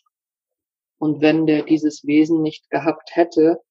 [0.99, 3.61] Und wenn der dieses Wesen nicht gehabt hätte,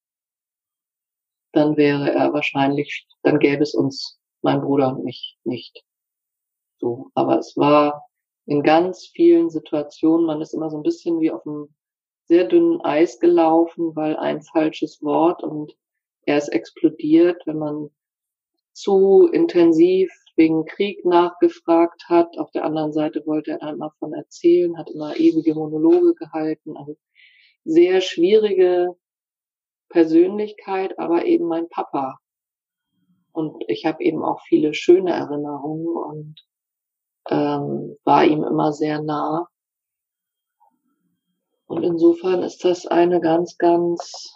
[1.53, 5.85] dann wäre er wahrscheinlich, dann gäbe es uns, mein Bruder und mich, nicht.
[6.79, 7.11] So.
[7.15, 8.07] Aber es war
[8.47, 11.75] in ganz vielen Situationen, man ist immer so ein bisschen wie auf einem
[12.25, 15.77] sehr dünnen Eis gelaufen, weil ein falsches Wort und
[16.23, 17.91] er ist explodiert, wenn man
[18.73, 22.39] zu intensiv wegen Krieg nachgefragt hat.
[22.39, 26.77] Auf der anderen Seite wollte er dann immer von erzählen, hat immer ewige Monologe gehalten.
[26.77, 26.97] Also
[27.65, 28.97] sehr schwierige
[29.89, 32.19] Persönlichkeit, aber eben mein Papa.
[33.33, 36.47] Und ich habe eben auch viele schöne Erinnerungen und
[37.31, 39.49] ähm, war ihm immer sehr nah.
[41.67, 44.33] Und insofern ist das eine ganz, ganz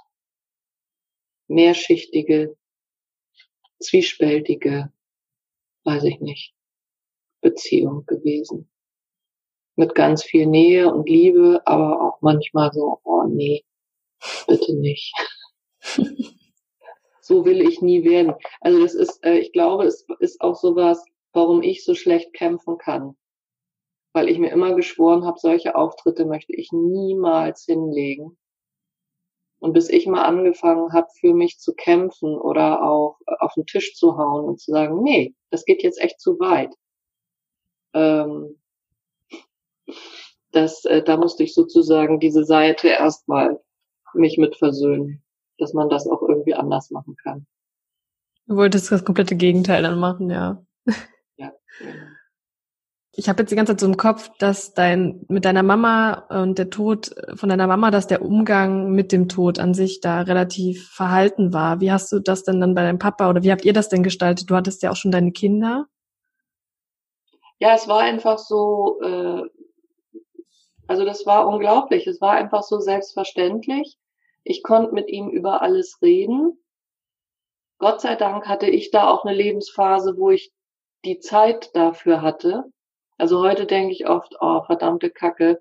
[1.49, 2.57] mehrschichtige,
[3.81, 4.92] zwiespältige,
[5.85, 6.55] weiß ich nicht,
[7.41, 8.71] Beziehung gewesen.
[9.77, 13.65] Mit ganz viel Nähe und Liebe, aber auch manchmal so, oh nee,
[14.47, 15.15] bitte nicht.
[17.21, 18.35] so will ich nie werden.
[18.61, 22.79] Also das ist, äh, ich glaube, es ist auch sowas, warum ich so schlecht kämpfen
[22.79, 23.17] kann.
[24.13, 28.37] Weil ich mir immer geschworen habe, solche Auftritte möchte ich niemals hinlegen.
[29.63, 33.95] Und bis ich mal angefangen habe, für mich zu kämpfen oder auch auf den Tisch
[33.95, 36.75] zu hauen und zu sagen, nee, das geht jetzt echt zu weit.
[37.95, 38.61] Ähm,
[40.51, 43.61] das, äh, da musste ich sozusagen diese Seite erstmal
[44.15, 45.23] mich mit versöhnen,
[45.59, 47.47] dass man das auch irgendwie anders machen kann.
[48.49, 50.61] Du wolltest das komplette Gegenteil dann machen, ja.
[51.37, 51.53] Ja.
[51.79, 52.07] Genau.
[53.15, 56.59] Ich habe jetzt die ganze Zeit so im Kopf, dass dein mit deiner Mama und
[56.59, 60.89] der Tod von deiner Mama, dass der Umgang mit dem Tod an sich da relativ
[60.89, 61.81] verhalten war.
[61.81, 64.03] Wie hast du das denn dann bei deinem Papa oder wie habt ihr das denn
[64.03, 64.49] gestaltet?
[64.49, 65.89] Du hattest ja auch schon deine Kinder.
[67.59, 69.43] Ja, es war einfach so, äh,
[70.87, 72.07] also das war unglaublich.
[72.07, 73.99] Es war einfach so selbstverständlich.
[74.43, 76.59] Ich konnte mit ihm über alles reden.
[77.79, 80.51] Gott sei Dank hatte ich da auch eine Lebensphase, wo ich
[81.05, 82.73] die Zeit dafür hatte.
[83.23, 85.61] Also heute denke ich oft, oh, verdammte Kacke,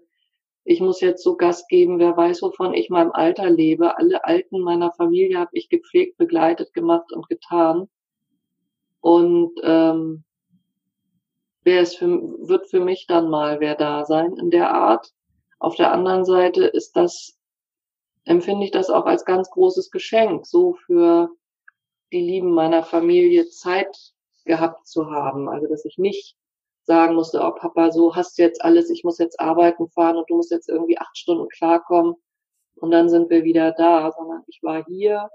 [0.63, 3.99] ich muss jetzt so Gas geben, wer weiß, wovon ich im Alter lebe.
[3.99, 7.87] Alle Alten meiner Familie habe ich gepflegt, begleitet, gemacht und getan.
[8.99, 10.23] Und ähm,
[11.63, 15.13] wer es für, wird für mich dann mal wer da sein in der Art.
[15.59, 17.37] Auf der anderen Seite ist das,
[18.25, 21.29] empfinde ich das auch als ganz großes Geschenk, so für
[22.11, 25.47] die Lieben meiner Familie Zeit gehabt zu haben.
[25.47, 26.40] Also dass ich nicht
[26.83, 30.29] sagen musste, oh Papa, so hast du jetzt alles, ich muss jetzt arbeiten fahren und
[30.29, 32.15] du musst jetzt irgendwie acht Stunden klarkommen
[32.75, 35.29] und dann sind wir wieder da, sondern ich war hier.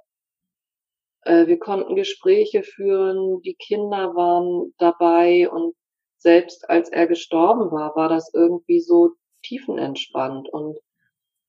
[1.22, 5.74] Äh, wir konnten Gespräche führen, die Kinder waren dabei und
[6.18, 10.48] selbst als er gestorben war, war das irgendwie so tiefenentspannt.
[10.48, 10.78] Und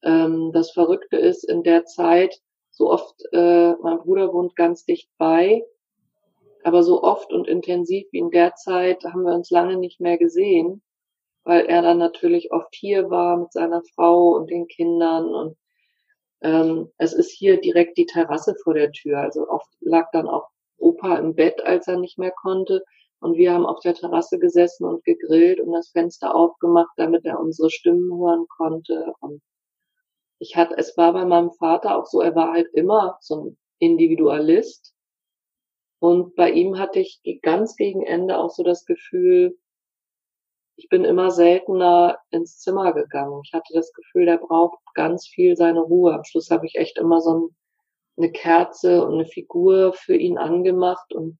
[0.03, 5.10] ähm, das Verrückte ist, in der Zeit, so oft, äh, mein Bruder wohnt ganz dicht
[5.17, 5.63] bei,
[6.67, 10.17] aber so oft und intensiv wie in der Zeit haben wir uns lange nicht mehr
[10.17, 10.84] gesehen,
[11.45, 15.58] weil er dann natürlich oft hier war mit seiner Frau und den Kindern und
[16.41, 19.19] ähm, es ist hier direkt die Terrasse vor der Tür.
[19.19, 22.84] Also oft lag dann auch Opa im Bett, als er nicht mehr konnte.
[23.19, 27.39] Und wir haben auf der Terrasse gesessen und gegrillt und das Fenster aufgemacht, damit er
[27.39, 29.13] unsere Stimmen hören konnte.
[29.21, 29.41] Und
[30.39, 33.58] ich hatte, es war bei meinem Vater auch so, er war halt immer so ein
[33.80, 34.93] Individualist.
[35.99, 39.57] Und bei ihm hatte ich ganz gegen Ende auch so das Gefühl,
[40.75, 43.41] ich bin immer seltener ins Zimmer gegangen.
[43.43, 46.13] Ich hatte das Gefühl, der braucht ganz viel seine Ruhe.
[46.13, 47.49] Am Schluss habe ich echt immer so
[48.15, 51.39] eine Kerze und eine Figur für ihn angemacht und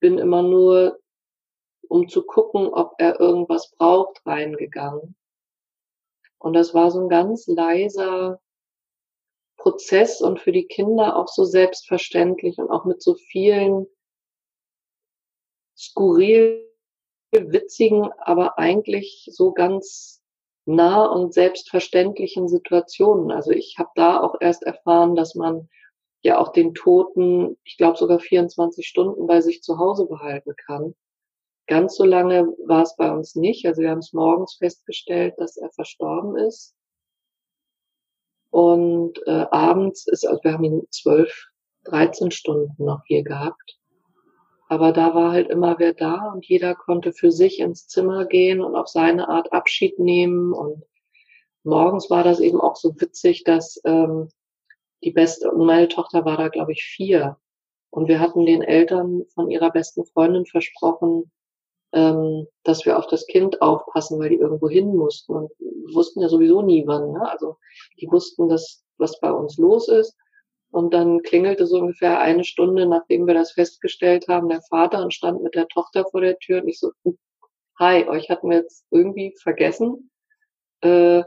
[0.00, 0.98] bin immer nur,
[1.88, 5.14] um zu gucken, ob er irgendwas braucht, reingegangen.
[6.38, 8.40] Und das war so ein ganz leiser
[9.64, 13.86] Prozess und für die Kinder auch so selbstverständlich und auch mit so vielen
[15.74, 16.70] skurril
[17.32, 20.22] witzigen, aber eigentlich so ganz
[20.66, 23.30] nah und selbstverständlichen Situationen.
[23.30, 25.70] Also ich habe da auch erst erfahren, dass man
[26.22, 30.94] ja auch den Toten, ich glaube sogar 24 Stunden bei sich zu Hause behalten kann.
[31.68, 33.64] Ganz so lange war es bei uns nicht.
[33.64, 36.74] Also wir haben es morgens festgestellt, dass er verstorben ist.
[38.54, 41.48] Und äh, abends ist, also wir haben ihn zwölf,
[41.86, 43.80] 13 Stunden noch hier gehabt.
[44.68, 48.60] Aber da war halt immer wer da und jeder konnte für sich ins Zimmer gehen
[48.60, 50.52] und auf seine Art Abschied nehmen.
[50.52, 50.84] Und
[51.64, 54.28] morgens war das eben auch so witzig, dass ähm,
[55.02, 57.36] die beste, und meine Tochter war da, glaube ich, vier.
[57.90, 61.32] Und wir hatten den Eltern von ihrer besten Freundin versprochen,
[61.94, 65.50] ähm, dass wir auf das Kind aufpassen, weil die irgendwo hin mussten und
[65.94, 67.12] wussten ja sowieso nie wann.
[67.12, 67.30] Ne?
[67.30, 67.56] Also
[68.00, 70.16] die wussten, dass was bei uns los ist.
[70.70, 75.14] Und dann klingelte so ungefähr eine Stunde, nachdem wir das festgestellt haben, der Vater und
[75.14, 76.90] stand mit der Tochter vor der Tür und ich so,
[77.78, 80.10] hi, euch hatten wir jetzt irgendwie vergessen.
[80.80, 81.22] Äh,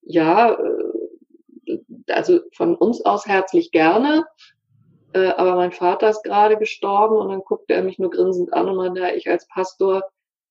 [0.00, 1.78] ja, äh,
[2.08, 4.24] also von uns aus herzlich gerne,
[5.12, 8.68] äh, aber mein Vater ist gerade gestorben und dann guckte er mich nur grinsend an
[8.68, 10.02] und meinte, ja, ich als Pastor,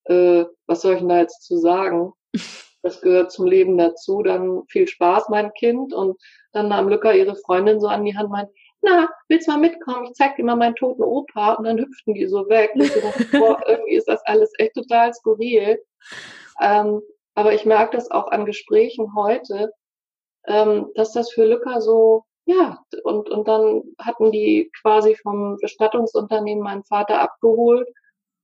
[0.06, 2.14] äh, was soll ich denn da jetzt zu sagen?
[2.84, 4.22] Das gehört zum Leben dazu.
[4.22, 5.94] Dann viel Spaß, mein Kind.
[5.94, 6.16] Und
[6.54, 9.58] dann nahm Lücker ihre Freundin so an die Hand und meinte, na, willst du mal
[9.58, 10.06] mitkommen?
[10.06, 11.56] Ich zeig dir mal meinen toten Opa.
[11.56, 12.72] Und dann hüpften die so weg.
[12.76, 15.84] Und ich dachte, boah, irgendwie ist das alles echt total skurril.
[16.62, 17.02] Ähm,
[17.36, 19.74] aber ich merke das auch an Gesprächen heute,
[20.48, 26.64] ähm, dass das für Lücker so, ja, und, und dann hatten die quasi vom Bestattungsunternehmen
[26.64, 27.90] meinen Vater abgeholt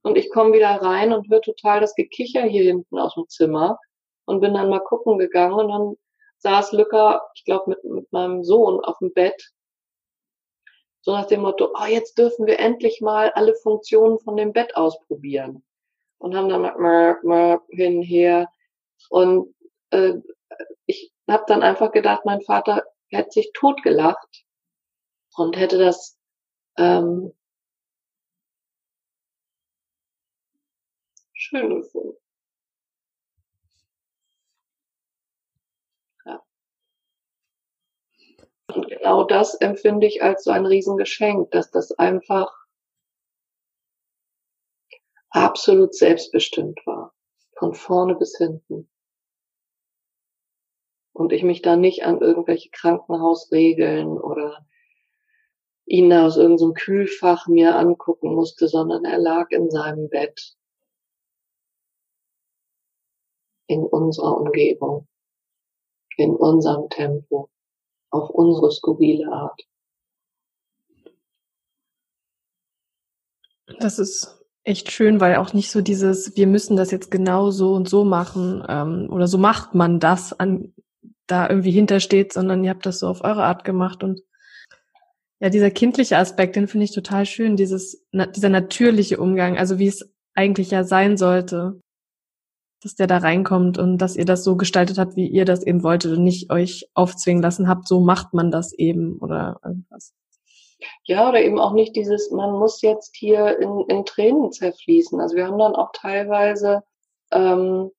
[0.01, 3.79] und ich komme wieder rein und höre total das Gekicher hier hinten aus dem Zimmer
[4.25, 5.95] und bin dann mal gucken gegangen und dann
[6.39, 9.53] saß Lücker, ich glaube, mit, mit meinem Sohn auf dem Bett.
[10.99, 14.75] So nach dem Motto, oh, jetzt dürfen wir endlich mal alle Funktionen von dem Bett
[14.75, 15.63] ausprobieren.
[16.17, 18.49] Und haben dann mal hin, her.
[19.09, 19.55] Und
[19.91, 20.15] äh,
[20.87, 22.83] ich habe dann einfach gedacht, mein Vater
[23.13, 24.45] hätte sich totgelacht
[25.35, 26.17] und hätte das
[26.77, 27.33] ähm,
[31.33, 32.17] schön gefunden.
[36.25, 36.43] Ja.
[38.67, 42.51] Und genau das empfinde ich als so ein Riesengeschenk, dass das einfach
[45.29, 47.13] absolut selbstbestimmt war.
[47.57, 48.89] Von vorne bis hinten.
[51.13, 54.65] Und ich mich da nicht an irgendwelche Krankenhausregeln oder
[55.85, 60.55] ihn aus irgendeinem Kühlfach mir angucken musste, sondern er lag in seinem Bett
[63.67, 65.07] in unserer Umgebung,
[66.17, 67.49] in unserem Tempo,
[68.09, 69.61] auf unsere skurrile Art.
[73.79, 77.73] Das ist echt schön, weil auch nicht so dieses, wir müssen das jetzt genau so
[77.73, 80.73] und so machen ähm, oder so macht man das an
[81.27, 84.21] da irgendwie hintersteht, sondern ihr habt das so auf eure Art gemacht und
[85.39, 89.77] ja, dieser kindliche Aspekt, den finde ich total schön, dieses, na, dieser natürliche Umgang, also
[89.77, 91.81] wie es eigentlich ja sein sollte
[92.83, 95.83] dass der da reinkommt und dass ihr das so gestaltet habt, wie ihr das eben
[95.83, 100.13] wolltet und nicht euch aufzwingen lassen habt, so macht man das eben oder irgendwas.
[101.05, 105.19] Ja, oder eben auch nicht dieses, man muss jetzt hier in, in Tränen zerfließen.
[105.21, 106.83] Also wir haben dann auch teilweise,
[107.31, 107.91] ähm,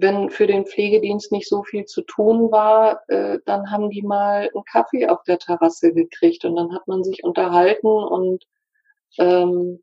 [0.00, 4.50] wenn für den Pflegedienst nicht so viel zu tun war, äh, dann haben die mal
[4.54, 8.44] einen Kaffee auf der Terrasse gekriegt und dann hat man sich unterhalten und
[9.18, 9.82] ähm,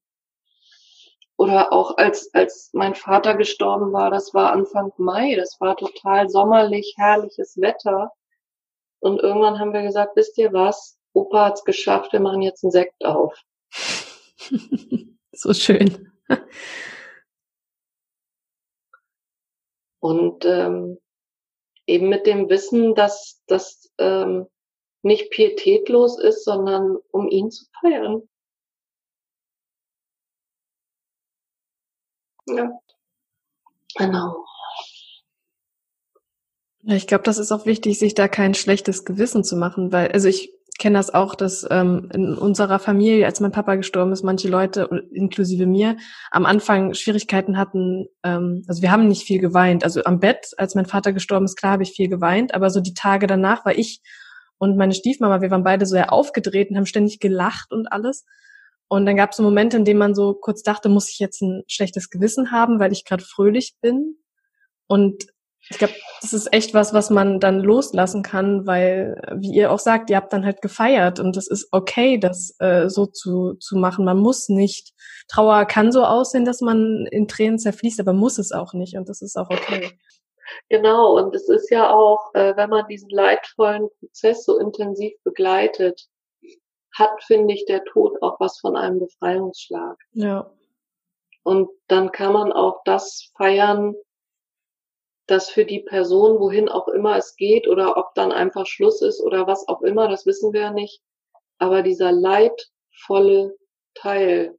[1.38, 6.30] oder auch als, als mein Vater gestorben war, das war Anfang Mai, das war total
[6.30, 8.12] sommerlich, herrliches Wetter.
[9.00, 10.98] Und irgendwann haben wir gesagt, wisst ihr was?
[11.14, 13.38] Opa hat's geschafft, wir machen jetzt einen Sekt auf.
[15.34, 16.12] so schön.
[20.06, 21.00] Und ähm,
[21.88, 24.46] eben mit dem Wissen, dass das ähm,
[25.02, 28.22] nicht pietätlos ist, sondern um ihn zu feiern.
[32.46, 32.80] Ja.
[33.96, 34.46] Genau.
[36.84, 40.28] Ich glaube, das ist auch wichtig, sich da kein schlechtes Gewissen zu machen, weil, also
[40.28, 44.50] ich kenne das auch, dass ähm, in unserer Familie, als mein Papa gestorben ist, manche
[44.50, 45.98] Leute, inklusive mir,
[46.32, 49.84] am Anfang Schwierigkeiten hatten, ähm, also wir haben nicht viel geweint.
[49.84, 52.82] Also am Bett, als mein Vater gestorben ist, klar habe ich viel geweint, aber so
[52.82, 54.02] die Tage danach war ich
[54.58, 58.26] und meine Stiefmama, wir waren beide so sehr aufgedreht und haben ständig gelacht und alles.
[58.88, 61.42] Und dann gab es so Momente, in denen man so kurz dachte, muss ich jetzt
[61.42, 64.18] ein schlechtes Gewissen haben, weil ich gerade fröhlich bin.
[64.88, 65.26] Und
[65.70, 69.80] ich glaube, das ist echt was, was man dann loslassen kann, weil, wie ihr auch
[69.80, 73.76] sagt, ihr habt dann halt gefeiert und das ist okay, das äh, so zu, zu
[73.78, 74.06] machen.
[74.06, 74.94] Man muss nicht.
[75.28, 79.10] Trauer kann so aussehen, dass man in Tränen zerfließt, aber muss es auch nicht und
[79.10, 79.98] das ist auch okay.
[80.70, 86.08] Genau, und es ist ja auch, äh, wenn man diesen leidvollen Prozess so intensiv begleitet,
[86.94, 89.98] hat, finde ich, der Tod auch was von einem Befreiungsschlag.
[90.14, 90.50] Ja.
[91.44, 93.96] Und dann kann man auch das feiern,
[95.28, 99.22] dass für die Person, wohin auch immer es geht, oder ob dann einfach Schluss ist
[99.22, 101.02] oder was auch immer, das wissen wir ja nicht.
[101.58, 103.56] Aber dieser leidvolle
[103.96, 104.58] Teil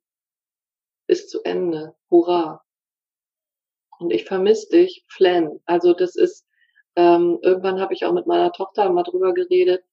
[1.06, 1.94] ist zu Ende.
[2.10, 2.64] Hurra.
[3.98, 5.60] Und ich vermisse dich, Flan.
[5.64, 6.46] Also das ist,
[6.96, 9.84] ähm, irgendwann habe ich auch mit meiner Tochter mal drüber geredet,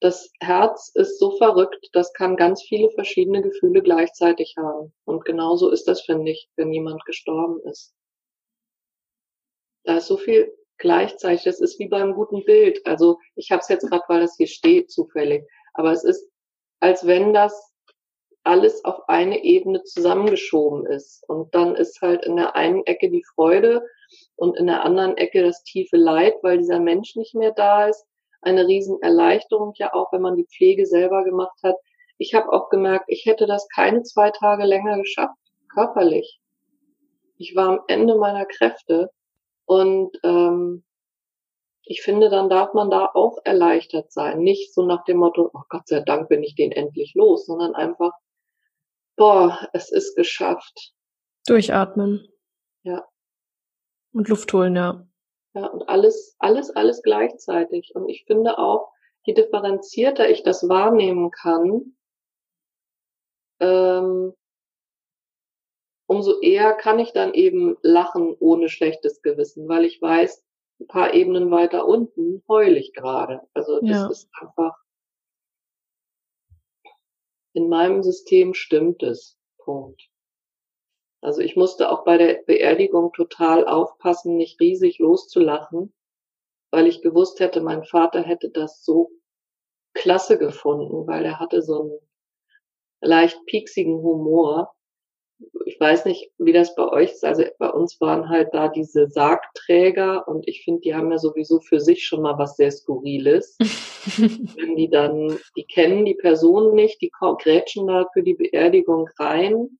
[0.00, 4.92] das Herz ist so verrückt, das kann ganz viele verschiedene Gefühle gleichzeitig haben.
[5.04, 7.94] Und genauso ist das, finde ich, wenn jemand gestorben ist.
[9.84, 11.44] Da ist so viel gleichzeitig.
[11.44, 12.84] Das ist wie beim guten Bild.
[12.86, 15.46] Also ich habe es jetzt gerade, weil das hier steht, zufällig.
[15.74, 16.28] Aber es ist,
[16.80, 17.74] als wenn das
[18.44, 21.24] alles auf eine Ebene zusammengeschoben ist.
[21.28, 23.82] Und dann ist halt in der einen Ecke die Freude
[24.36, 28.06] und in der anderen Ecke das tiefe Leid, weil dieser Mensch nicht mehr da ist.
[28.42, 31.76] Eine Riesenerleichterung ja auch, wenn man die Pflege selber gemacht hat.
[32.18, 35.38] Ich habe auch gemerkt, ich hätte das keine zwei Tage länger geschafft,
[35.72, 36.40] körperlich.
[37.38, 39.10] Ich war am Ende meiner Kräfte
[39.66, 40.84] und ähm,
[41.86, 44.38] ich finde, dann darf man da auch erleichtert sein.
[44.38, 47.74] Nicht so nach dem Motto, oh Gott sei Dank bin ich den endlich los, sondern
[47.74, 48.12] einfach,
[49.16, 50.94] boah, es ist geschafft.
[51.46, 52.26] Durchatmen.
[52.84, 53.06] Ja.
[54.12, 55.06] Und Luft holen, ja.
[55.54, 57.92] Ja, und alles, alles, alles gleichzeitig.
[57.94, 58.90] Und ich finde auch,
[59.24, 61.96] je differenzierter ich das wahrnehmen kann,
[63.60, 64.34] ähm,
[66.06, 70.44] umso eher kann ich dann eben lachen ohne schlechtes Gewissen, weil ich weiß,
[70.80, 73.40] ein paar Ebenen weiter unten heul ich gerade.
[73.54, 74.06] Also das ja.
[74.08, 74.76] ist einfach
[77.52, 79.38] in meinem System stimmt es.
[79.58, 80.10] Punkt.
[81.22, 85.94] Also ich musste auch bei der Beerdigung total aufpassen, nicht riesig loszulachen,
[86.70, 89.10] weil ich gewusst hätte, mein Vater hätte das so
[89.94, 91.98] klasse gefunden, weil er hatte so einen
[93.00, 94.73] leicht pieksigen Humor
[95.66, 97.24] ich weiß nicht, wie das bei euch ist.
[97.24, 101.60] Also bei uns waren halt da diese Sargträger und ich finde, die haben ja sowieso
[101.60, 103.56] für sich schon mal was sehr Skurriles.
[104.16, 109.78] Wenn die dann, die kennen die Person nicht, die grätschen da für die Beerdigung rein,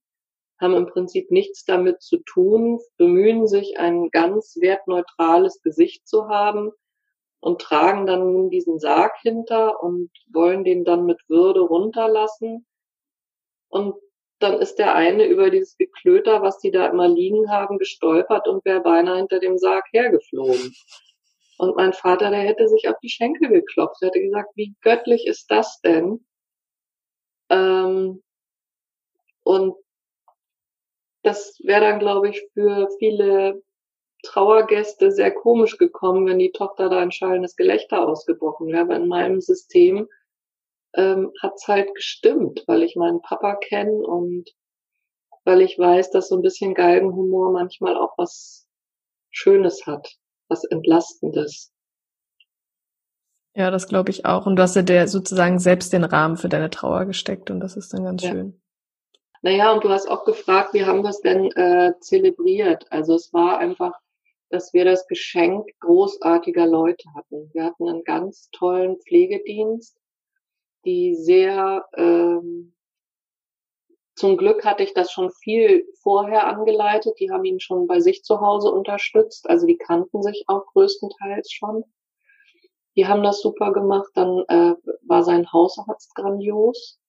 [0.61, 6.73] haben im Prinzip nichts damit zu tun, bemühen sich ein ganz wertneutrales Gesicht zu haben
[7.41, 12.67] und tragen dann nun diesen Sarg hinter und wollen den dann mit Würde runterlassen.
[13.69, 13.95] Und
[14.45, 18.65] dann ist der eine über dieses Geklöter, was die da immer liegen haben, gestolpert und
[18.65, 20.75] wäre beinahe hinter dem Sarg hergeflogen.
[21.59, 24.03] Und mein Vater, der hätte sich auf die Schenkel geklopft.
[24.03, 26.25] Er hätte gesagt, wie göttlich ist das denn?
[27.49, 28.23] Ähm,
[29.45, 29.77] und
[31.23, 33.63] das wäre dann, glaube ich, für viele
[34.25, 38.83] Trauergäste sehr komisch gekommen, wenn die Tochter da ein schallendes Gelächter ausgebrochen wäre.
[38.83, 40.09] Aber in meinem System
[40.97, 44.51] ähm, hat's halt gestimmt, weil ich meinen Papa kenne und
[45.45, 48.67] weil ich weiß, dass so ein bisschen Galgenhumor manchmal auch was
[49.31, 50.17] Schönes hat,
[50.49, 51.73] was Entlastendes.
[53.57, 54.47] Ja, das glaube ich auch.
[54.47, 57.77] Und du hast ja der sozusagen selbst den Rahmen für deine Trauer gesteckt und das
[57.77, 58.31] ist dann ganz ja.
[58.31, 58.61] schön.
[59.43, 62.91] Naja, und du hast auch gefragt, wie haben wir es denn äh, zelebriert?
[62.91, 63.93] Also es war einfach,
[64.49, 67.51] dass wir das Geschenk großartiger Leute hatten.
[67.53, 69.99] Wir hatten einen ganz tollen Pflegedienst
[70.85, 72.75] die sehr, ähm,
[74.15, 77.19] zum Glück hatte ich das schon viel vorher angeleitet.
[77.19, 79.49] Die haben ihn schon bei sich zu Hause unterstützt.
[79.49, 81.85] Also die kannten sich auch größtenteils schon.
[82.97, 84.11] Die haben das super gemacht.
[84.15, 87.01] Dann äh, war sein Hausarzt grandios.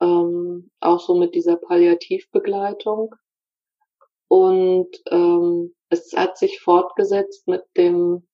[0.00, 3.14] Ähm, auch so mit dieser Palliativbegleitung.
[4.28, 8.26] Und ähm, es hat sich fortgesetzt mit dem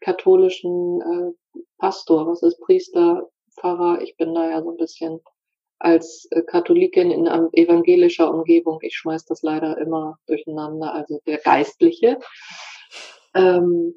[0.00, 1.32] katholischen äh,
[1.78, 5.20] Pastor, was ist Priester, Pfarrer, ich bin da ja so ein bisschen
[5.80, 12.18] als äh, Katholikin in evangelischer Umgebung, ich schmeiß das leider immer durcheinander, also der Geistliche,
[13.34, 13.94] ähm,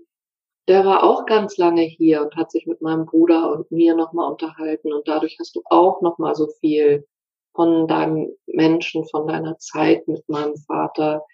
[0.68, 4.32] der war auch ganz lange hier und hat sich mit meinem Bruder und mir nochmal
[4.32, 4.94] unterhalten.
[4.94, 7.06] Und dadurch hast du auch nochmal so viel
[7.54, 11.26] von deinem Menschen, von deiner Zeit mit meinem Vater.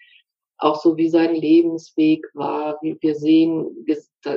[0.56, 3.84] Auch so wie sein Lebensweg war, wie wir sehen,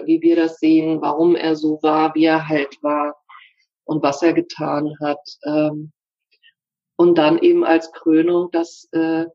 [0.06, 3.16] wie wir das sehen, warum er so war, wie er halt war
[3.86, 5.22] und was er getan hat.
[5.46, 5.92] Ähm,
[6.96, 9.26] und dann eben als Krönung, dass äh,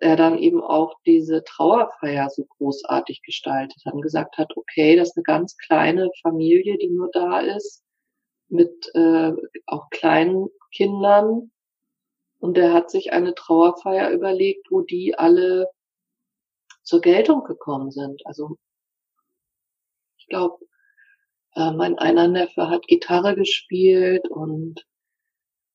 [0.00, 5.08] er dann eben auch diese Trauerfeier so großartig gestaltet hat und gesagt hat, okay, das
[5.08, 7.82] ist eine ganz kleine Familie, die nur da ist,
[8.48, 9.32] mit äh,
[9.66, 11.50] auch kleinen Kindern.
[12.40, 15.68] Und er hat sich eine Trauerfeier überlegt, wo die alle
[16.82, 18.24] zur Geltung gekommen sind.
[18.26, 18.56] Also
[20.28, 20.64] glaube,
[21.54, 24.84] äh, mein einer Neffe hat Gitarre gespielt und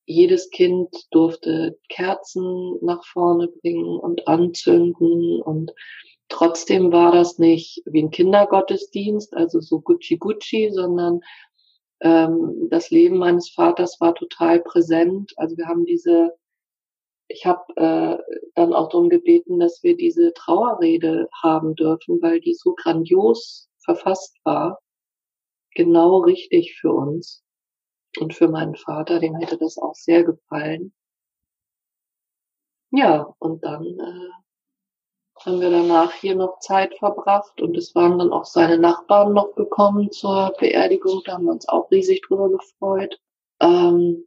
[0.06, 5.72] jedes Kind durfte Kerzen nach vorne bringen und anzünden und
[6.28, 11.20] trotzdem war das nicht wie ein Kindergottesdienst, also so Gucci Gucci, sondern
[12.00, 15.32] ähm, das Leben meines Vaters war total präsent.
[15.36, 16.32] Also wir haben diese
[17.28, 18.18] ich habe äh,
[18.54, 24.36] dann auch darum gebeten, dass wir diese Trauerrede haben dürfen, weil die so grandios verfasst
[24.44, 24.80] war.
[25.74, 27.42] Genau richtig für uns.
[28.20, 30.92] Und für meinen Vater, dem hätte das auch sehr gefallen.
[32.90, 34.30] Ja, und dann äh,
[35.44, 39.54] haben wir danach hier noch Zeit verbracht und es waren dann auch seine Nachbarn noch
[39.56, 41.22] gekommen zur Beerdigung.
[41.24, 43.20] Da haben wir uns auch riesig drüber gefreut.
[43.60, 44.26] Ähm,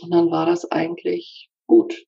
[0.00, 2.06] und dann war das eigentlich gut.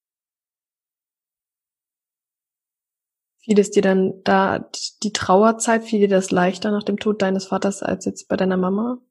[3.45, 4.71] Fiel es dir dann da
[5.03, 8.57] die Trauerzeit, fiel dir das leichter nach dem Tod deines Vaters als jetzt bei deiner
[8.57, 9.03] Mama?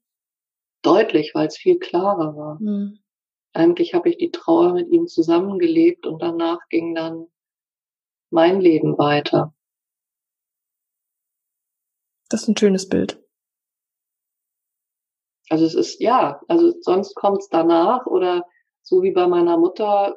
[0.82, 2.58] Deutlich, weil es viel klarer war.
[2.58, 2.98] Hm.
[3.52, 7.28] Eigentlich habe ich die Trauer mit ihm zusammengelebt und danach ging dann
[8.30, 9.54] mein Leben weiter.
[12.28, 13.22] Das ist ein schönes Bild.
[15.48, 18.44] Also es ist ja, also sonst kommt es danach oder
[18.82, 20.16] so wie bei meiner Mutter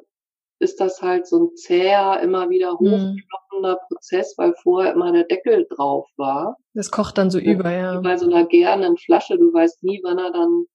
[0.60, 3.16] ist das halt so ein zäher, immer wieder mhm.
[3.16, 3.88] hochkloppender mm.
[3.88, 6.58] Prozess, weil vorher immer der Deckel drauf war.
[6.74, 8.00] Das kocht dann so ja, über, ja.
[8.00, 10.66] Wie bei so einer gernen Flasche, du weißt nie, wann er dann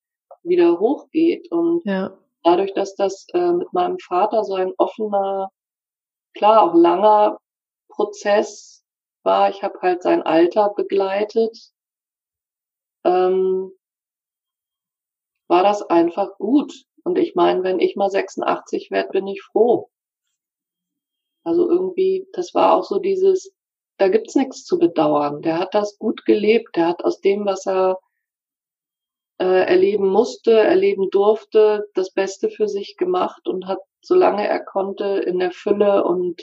[0.42, 1.50] wieder hochgeht.
[1.50, 2.16] Und ja.
[2.44, 5.50] dadurch, dass das äh, mit meinem Vater so ein offener,
[6.34, 7.38] klar auch langer
[7.88, 8.84] Prozess
[9.24, 11.56] war, ich habe halt sein Alter begleitet,
[13.04, 13.72] ähm,
[15.48, 16.72] war das einfach gut.
[17.05, 19.90] Und ich meine, wenn ich mal 86 werde, bin ich froh.
[21.44, 23.53] Also irgendwie, das war auch so dieses,
[23.98, 25.42] da gibt's nichts zu bedauern.
[25.42, 26.76] Der hat das gut gelebt.
[26.76, 27.98] Der hat aus dem, was er
[29.38, 35.05] äh, erleben musste, erleben durfte, das Beste für sich gemacht und hat, solange er konnte,
[35.26, 36.42] in der Fülle und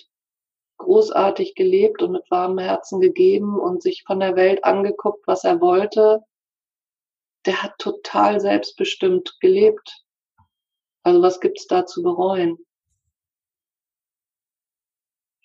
[0.78, 5.62] großartig gelebt und mit warmem Herzen gegeben und sich von der Welt angeguckt, was er
[5.62, 6.22] wollte.
[7.46, 10.04] Der hat total selbstbestimmt gelebt.
[11.04, 12.58] Also was gibt's da zu bereuen?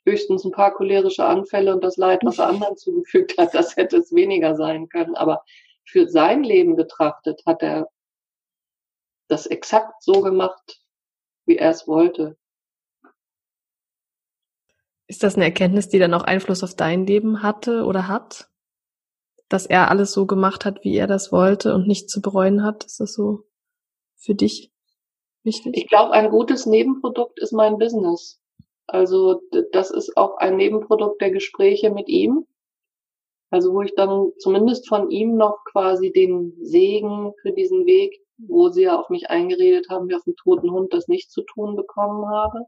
[0.06, 3.96] Höchstens ein paar cholerische Anfälle und das Leid, was er anderen zugefügt hat, das hätte
[3.96, 5.14] es weniger sein können.
[5.14, 5.44] Aber
[5.84, 7.88] für sein Leben betrachtet hat er
[9.28, 10.82] das exakt so gemacht,
[11.46, 12.36] wie er es wollte.
[15.06, 18.50] Ist das eine Erkenntnis, die dann auch Einfluss auf dein Leben hatte oder hat?
[19.48, 22.84] Dass er alles so gemacht hat, wie er das wollte und nicht zu bereuen hat?
[22.84, 23.44] Ist das so
[24.16, 24.73] für dich
[25.44, 25.76] wichtig?
[25.76, 28.40] Ich glaube, ein gutes Nebenprodukt ist mein Business.
[28.86, 29.40] Also
[29.72, 32.46] das ist auch ein Nebenprodukt der Gespräche mit ihm.
[33.50, 38.68] Also wo ich dann zumindest von ihm noch quasi den Segen für diesen Weg, wo
[38.68, 41.76] sie ja auf mich eingeredet haben, wie auf einen toten Hund das nicht zu tun
[41.76, 42.66] bekommen habe.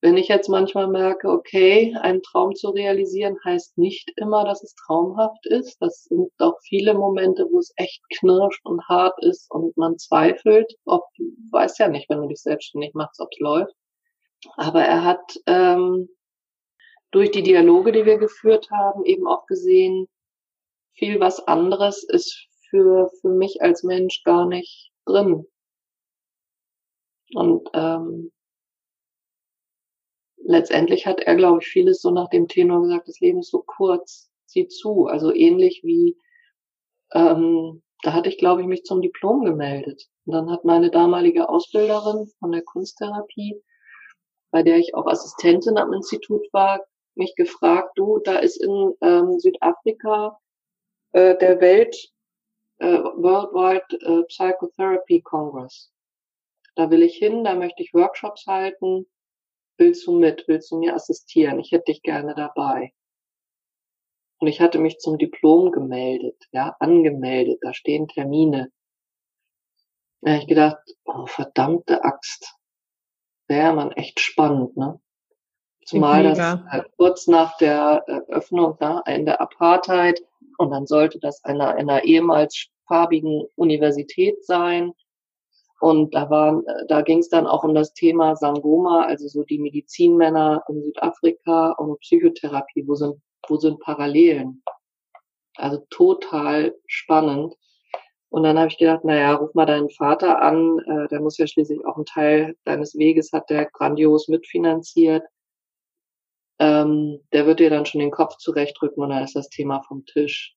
[0.00, 4.74] Wenn ich jetzt manchmal merke, okay, einen Traum zu realisieren heißt nicht immer, dass es
[4.74, 5.76] traumhaft ist.
[5.82, 10.72] Das sind auch viele Momente, wo es echt knirscht und hart ist und man zweifelt,
[10.84, 13.74] ob, du weißt ja nicht, wenn du dich selbstständig machst, ob es läuft.
[14.56, 16.08] Aber er hat ähm,
[17.10, 20.06] durch die Dialoge, die wir geführt haben, eben auch gesehen,
[20.94, 25.44] viel was anderes ist für, für mich als Mensch gar nicht drin.
[27.34, 28.30] Und ähm,
[30.48, 33.62] letztendlich hat er, glaube ich, vieles so nach dem Tenor gesagt, das Leben ist so
[33.62, 35.06] kurz, sieh zu.
[35.06, 36.16] Also ähnlich wie,
[37.12, 40.08] ähm, da hatte ich, glaube ich, mich zum Diplom gemeldet.
[40.24, 43.62] Und dann hat meine damalige Ausbilderin von der Kunsttherapie,
[44.50, 46.80] bei der ich auch Assistentin am Institut war,
[47.14, 50.38] mich gefragt, du, da ist in ähm, Südafrika
[51.12, 51.94] äh, der Welt
[52.78, 55.92] äh, Worldwide äh, Psychotherapy Congress.
[56.74, 59.06] Da will ich hin, da möchte ich Workshops halten.
[59.78, 60.46] Willst du mit?
[60.48, 61.60] Willst du mir assistieren?
[61.60, 62.92] Ich hätte dich gerne dabei.
[64.40, 67.60] Und ich hatte mich zum Diplom gemeldet, ja, angemeldet.
[67.62, 68.70] Da stehen Termine.
[70.20, 72.54] Da habe ich gedacht, oh, verdammte Axt.
[73.46, 75.00] Wäre man echt spannend, ne?
[75.86, 80.20] Zumal das äh, kurz nach der Öffnung da, in der Apartheid
[80.58, 84.92] und dann sollte das einer, einer ehemals farbigen Universität sein.
[85.80, 89.44] Und da waren, äh, da ging es dann auch um das Thema Sangoma, also so
[89.44, 94.62] die Medizinmänner in Südafrika und Psychotherapie, wo sind, wo sind Parallelen?
[95.56, 97.54] Also total spannend.
[98.30, 101.46] Und dann habe ich gedacht, naja, ruf mal deinen Vater an, äh, der muss ja
[101.46, 105.24] schließlich auch einen Teil deines Weges, hat der grandios mitfinanziert
[106.58, 110.04] ähm, der wird dir dann schon den Kopf zurechtrücken und dann ist das Thema vom
[110.06, 110.54] Tisch.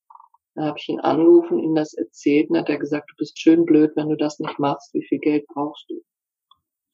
[0.54, 3.64] Dann habe ich ihn angerufen, ihm das erzählt und hat er gesagt, du bist schön
[3.64, 4.92] blöd, wenn du das nicht machst.
[4.92, 6.02] Wie viel Geld brauchst du?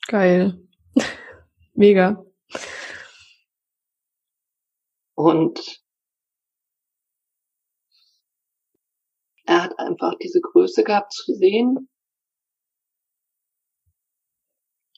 [0.06, 0.61] Geil.
[1.74, 2.24] Mega.
[5.14, 5.82] Und
[9.44, 11.88] er hat einfach diese Größe gehabt zu sehen,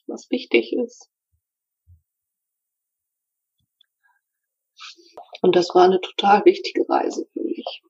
[0.05, 1.09] was wichtig ist.
[5.41, 7.81] Und das war eine total wichtige Reise für mich.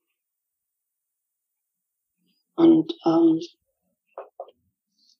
[2.54, 3.40] Und ähm,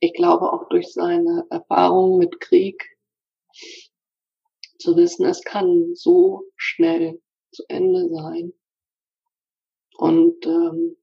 [0.00, 2.84] ich glaube auch durch seine Erfahrungen mit Krieg
[4.78, 7.20] zu wissen, es kann so schnell
[7.52, 8.52] zu Ende sein.
[9.96, 10.96] Und ähm,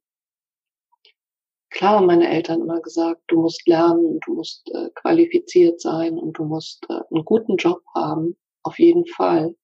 [1.70, 6.34] klar haben meine Eltern immer gesagt, du musst lernen, du musst äh, qualifiziert sein und
[6.34, 9.56] du musst äh, einen guten Job haben, auf jeden Fall.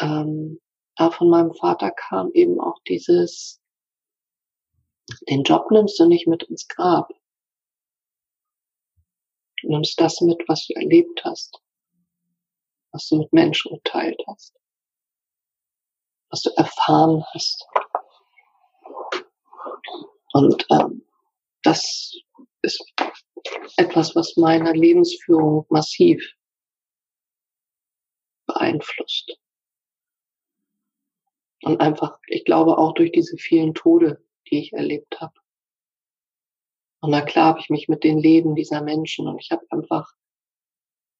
[0.00, 0.60] Ähm,
[0.96, 3.61] aber von meinem Vater kam eben auch dieses,
[5.28, 7.12] den Job nimmst du nicht mit ins Grab.
[9.60, 11.60] Du nimmst das mit, was du erlebt hast,
[12.92, 14.58] was du mit Menschen geteilt hast,
[16.30, 17.66] was du erfahren hast.
[20.32, 21.06] Und ähm,
[21.62, 22.12] das
[22.62, 22.84] ist
[23.76, 26.22] etwas, was meine Lebensführung massiv
[28.46, 29.38] beeinflusst.
[31.62, 35.34] Und einfach, ich glaube auch durch diese vielen Tode, die ich erlebt habe.
[37.00, 40.12] Und na klar habe ich mich mit den Leben dieser Menschen und ich habe einfach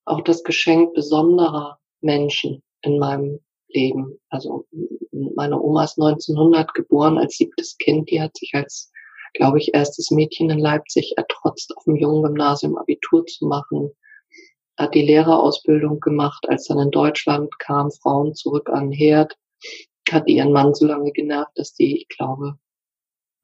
[0.04, 4.20] auch das Geschenk besonderer Menschen in meinem Leben.
[4.28, 4.66] Also
[5.10, 8.10] meine Oma ist 1900 geboren als siebtes Kind.
[8.10, 8.92] Die hat sich als,
[9.34, 13.90] glaube ich, erstes Mädchen in Leipzig ertrotzt, auf dem jungen Gymnasium Abitur zu machen.
[14.76, 19.36] Hat die Lehrerausbildung gemacht, als dann in Deutschland kam, Frauen zurück an den Herd.
[20.10, 22.58] Hat ihren Mann so lange genervt, dass die, ich glaube,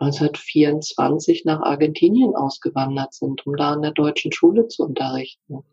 [0.01, 5.65] 1924 nach Argentinien ausgewandert sind, um da an der deutschen Schule zu unterrichten.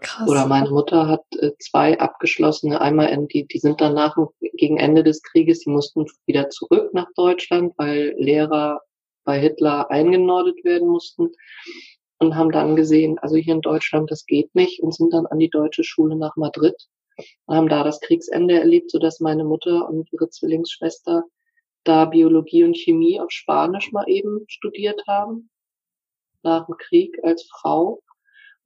[0.00, 0.28] Krass.
[0.28, 4.16] Oder meine Mutter hat äh, zwei abgeschlossene, einmal in die, die sind danach
[4.54, 8.80] gegen Ende des Krieges, die mussten wieder zurück nach Deutschland, weil Lehrer
[9.24, 11.32] bei Hitler eingenordet werden mussten
[12.18, 15.38] und haben dann gesehen, also hier in Deutschland, das geht nicht und sind dann an
[15.38, 16.76] die deutsche Schule nach Madrid
[17.46, 21.24] und haben da das Kriegsende erlebt, so dass meine Mutter und ihre Zwillingsschwester
[21.88, 25.48] da Biologie und Chemie auf Spanisch mal eben studiert haben,
[26.42, 28.02] nach dem Krieg als Frau.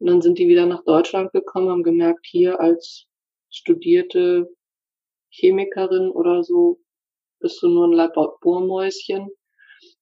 [0.01, 3.07] Und dann sind die wieder nach Deutschland gekommen, haben gemerkt, hier als
[3.49, 4.49] studierte
[5.31, 6.81] Chemikerin oder so
[7.39, 9.31] bist du nur ein Labormäuschen.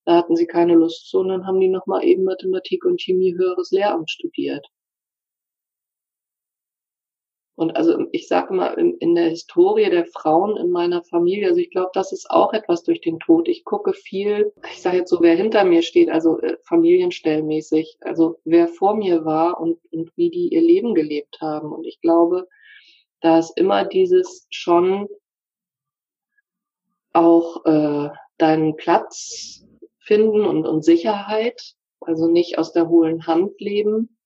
[0.06, 3.34] Da hatten sie keine Lust zu und dann haben die nochmal eben Mathematik und Chemie
[3.36, 4.66] höheres Lehramt studiert.
[7.61, 11.61] Und also ich sage mal, in, in, der Historie der Frauen in meiner Familie, also
[11.61, 13.48] ich glaube, das ist auch etwas durch den Tod.
[13.48, 18.38] Ich gucke viel, ich sage jetzt so, wer hinter mir steht, also äh, familienstellmäßig, also
[18.44, 21.70] wer vor mir war und, und wie die ihr Leben gelebt haben.
[21.70, 22.48] Und ich glaube,
[23.20, 25.06] da ist immer dieses schon
[27.12, 28.08] auch äh,
[28.38, 29.66] deinen Platz
[29.98, 34.16] finden und, und Sicherheit, also nicht aus der hohlen Hand leben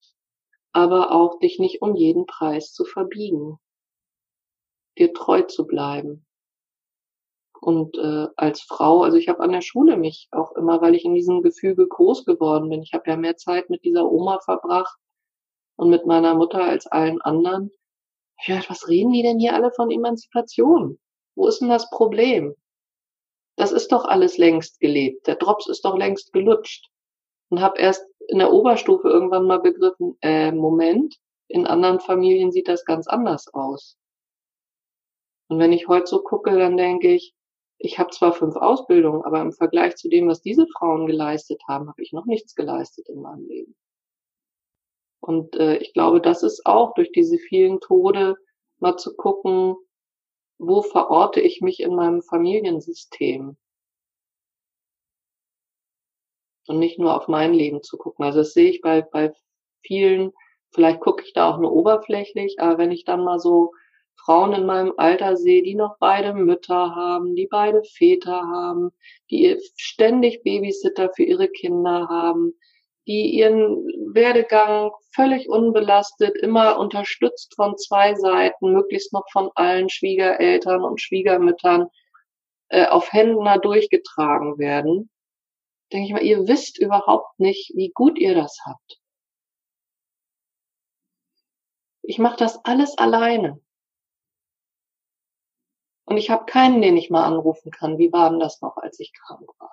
[0.74, 3.58] aber auch dich nicht um jeden Preis zu verbiegen,
[4.98, 6.26] dir treu zu bleiben.
[7.60, 11.04] Und äh, als Frau, also ich habe an der Schule mich auch immer, weil ich
[11.04, 12.82] in diesem Gefüge groß geworden bin.
[12.82, 14.98] Ich habe ja mehr Zeit mit dieser Oma verbracht
[15.76, 17.70] und mit meiner Mutter als allen anderen.
[18.40, 20.98] Ich dachte, was reden die denn hier alle von Emanzipation?
[21.36, 22.54] Wo ist denn das Problem?
[23.56, 25.28] Das ist doch alles längst gelebt.
[25.28, 26.90] Der Drops ist doch längst gelutscht.
[27.48, 31.16] Und habe erst in der Oberstufe irgendwann mal begriffen, äh, Moment,
[31.48, 33.96] in anderen Familien sieht das ganz anders aus.
[35.48, 37.34] Und wenn ich heute so gucke, dann denke ich,
[37.78, 41.88] ich habe zwar fünf Ausbildungen, aber im Vergleich zu dem, was diese Frauen geleistet haben,
[41.88, 43.76] habe ich noch nichts geleistet in meinem Leben.
[45.20, 48.36] Und äh, ich glaube, das ist auch durch diese vielen Tode
[48.78, 49.76] mal zu gucken,
[50.58, 53.56] wo verorte ich mich in meinem Familiensystem?
[56.68, 58.24] Und nicht nur auf mein Leben zu gucken.
[58.24, 59.32] Also das sehe ich bei, bei
[59.82, 60.32] vielen,
[60.72, 63.72] vielleicht gucke ich da auch nur oberflächlich, aber wenn ich dann mal so
[64.16, 68.90] Frauen in meinem Alter sehe, die noch beide Mütter haben, die beide Väter haben,
[69.30, 72.54] die ständig Babysitter für ihre Kinder haben,
[73.06, 80.82] die ihren Werdegang völlig unbelastet, immer unterstützt von zwei Seiten, möglichst noch von allen Schwiegereltern
[80.82, 81.88] und Schwiegermüttern
[82.68, 85.10] äh, auf Händen durchgetragen werden
[85.94, 89.00] denke ich mal, ihr wisst überhaupt nicht, wie gut ihr das habt.
[92.02, 93.60] Ich mache das alles alleine.
[96.04, 97.96] Und ich habe keinen, den ich mal anrufen kann.
[97.96, 99.70] Wie war denn das noch, als ich krank war?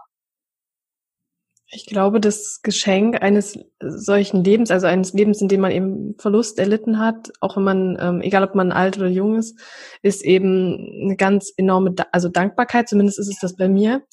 [1.74, 6.60] Ich glaube, das Geschenk eines solchen Lebens, also eines Lebens, in dem man eben Verlust
[6.60, 9.58] erlitten hat, auch wenn man, ähm, egal ob man alt oder jung ist,
[10.02, 14.04] ist eben eine ganz enorme, also Dankbarkeit, zumindest ist es das bei mir,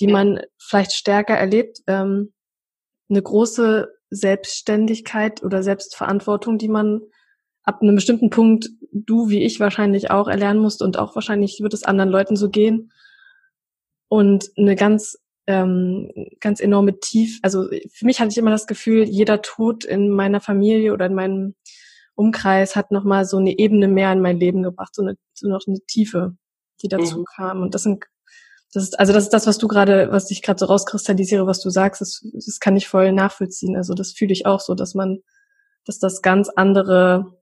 [0.00, 2.32] die man vielleicht stärker erlebt, ähm,
[3.08, 7.02] eine große Selbstständigkeit oder Selbstverantwortung, die man
[7.64, 11.74] ab einem bestimmten Punkt, du wie ich wahrscheinlich auch erlernen musst und auch wahrscheinlich wird
[11.74, 12.92] es anderen Leuten so gehen.
[14.08, 15.16] Und eine ganz,
[15.46, 20.10] ähm, ganz enorme Tief, also für mich hatte ich immer das Gefühl, jeder Tod in
[20.10, 21.54] meiner Familie oder in meinem
[22.14, 25.62] Umkreis hat nochmal so eine Ebene mehr in mein Leben gebracht, so eine, so noch
[25.66, 26.36] eine Tiefe,
[26.82, 27.24] die dazu mhm.
[27.34, 27.62] kam.
[27.62, 28.04] Und das sind,
[28.72, 31.60] das ist, also das ist das, was du gerade, was ich gerade so rauskristallisiere, was
[31.60, 33.76] du sagst, das, das kann ich voll nachvollziehen.
[33.76, 35.22] Also das fühle ich auch so, dass man,
[35.84, 37.38] dass das ganz andere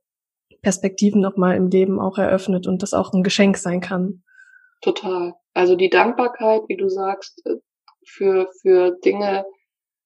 [0.62, 4.24] Perspektiven nochmal im Leben auch eröffnet und das auch ein Geschenk sein kann.
[4.81, 5.35] Total.
[5.55, 7.57] Also die Dankbarkeit, wie du sagst, äh,
[8.05, 9.45] für, für Dinge,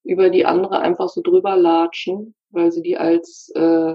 [0.03, 3.95] über die andere einfach so drüber latschen, weil sie die als, äh,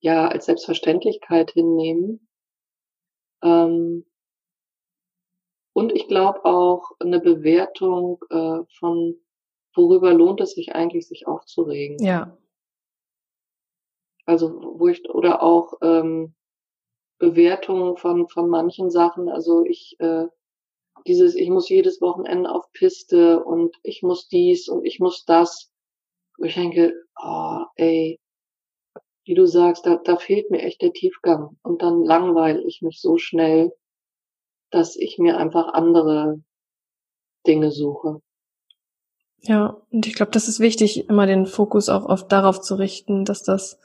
[0.00, 2.28] ja, als Selbstverständlichkeit hinnehmen.
[3.42, 4.04] Ähm,
[5.78, 9.14] und ich glaube auch eine Bewertung äh, von,
[9.76, 12.04] worüber lohnt es sich eigentlich, sich aufzuregen.
[12.04, 12.36] Ja.
[14.26, 16.34] Also wo ich, oder auch ähm,
[17.18, 19.28] Bewertungen von, von manchen Sachen.
[19.28, 20.24] Also ich, äh,
[21.06, 25.70] dieses, ich muss jedes Wochenende auf Piste und ich muss dies und ich muss das.
[26.38, 28.18] Wo ich denke, oh, ey,
[29.22, 31.56] wie du sagst, da, da fehlt mir echt der Tiefgang.
[31.62, 33.72] Und dann langweile ich mich so schnell,
[34.70, 36.40] dass ich mir einfach andere
[37.46, 38.20] Dinge suche.
[39.40, 43.24] Ja, und ich glaube, das ist wichtig, immer den Fokus auch oft darauf zu richten,
[43.24, 43.78] dass das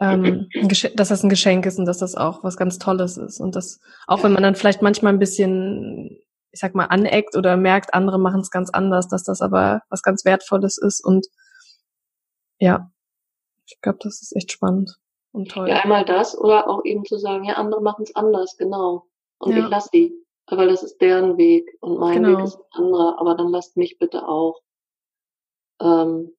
[0.00, 0.48] ähm,
[0.94, 3.40] dass das ein Geschenk ist und dass das auch was ganz Tolles ist.
[3.40, 6.18] Und das, auch wenn man dann vielleicht manchmal ein bisschen,
[6.50, 10.02] ich sag mal, aneckt oder merkt, andere machen es ganz anders, dass das aber was
[10.02, 11.04] ganz Wertvolles ist.
[11.04, 11.26] Und
[12.58, 12.90] ja,
[13.66, 14.98] ich glaube, das ist echt spannend
[15.32, 15.68] und toll.
[15.68, 19.06] Ja, einmal das oder auch eben zu sagen, ja, andere machen es anders, genau.
[19.44, 19.64] Und ja.
[19.64, 20.24] ich lasse die.
[20.46, 22.38] Weil das ist deren Weg und mein genau.
[22.38, 24.60] Weg ist ein anderer, aber dann lasst mich bitte auch.
[25.80, 26.36] Ähm,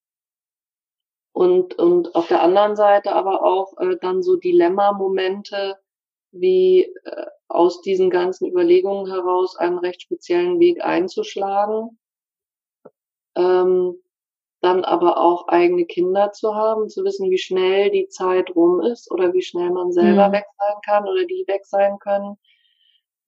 [1.34, 5.78] und, und auf der anderen Seite aber auch äh, dann so Dilemma-Momente,
[6.32, 11.99] wie äh, aus diesen ganzen Überlegungen heraus einen recht speziellen Weg einzuschlagen.
[13.36, 14.01] Ähm,
[14.62, 19.12] dann aber auch eigene Kinder zu haben, zu wissen, wie schnell die Zeit rum ist
[19.12, 20.34] oder wie schnell man selber mhm.
[20.34, 22.38] weg sein kann oder die weg sein können.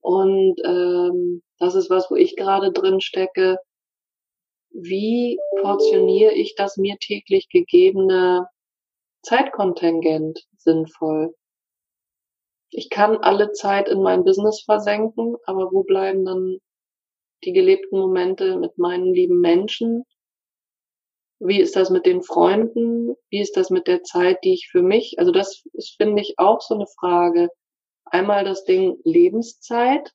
[0.07, 3.57] Und ähm, das ist was, wo ich gerade drin stecke,
[4.69, 8.47] wie portioniere ich das mir täglich gegebene
[9.21, 11.35] Zeitkontingent sinnvoll?
[12.69, 16.59] Ich kann alle Zeit in mein Business versenken, aber wo bleiben dann
[17.43, 20.05] die gelebten Momente mit meinen lieben Menschen?
[21.39, 23.13] Wie ist das mit den Freunden?
[23.29, 26.35] Wie ist das mit der Zeit, die ich für mich, also das ist, finde ich,
[26.37, 27.49] auch so eine Frage.
[28.11, 30.13] Einmal das Ding Lebenszeit.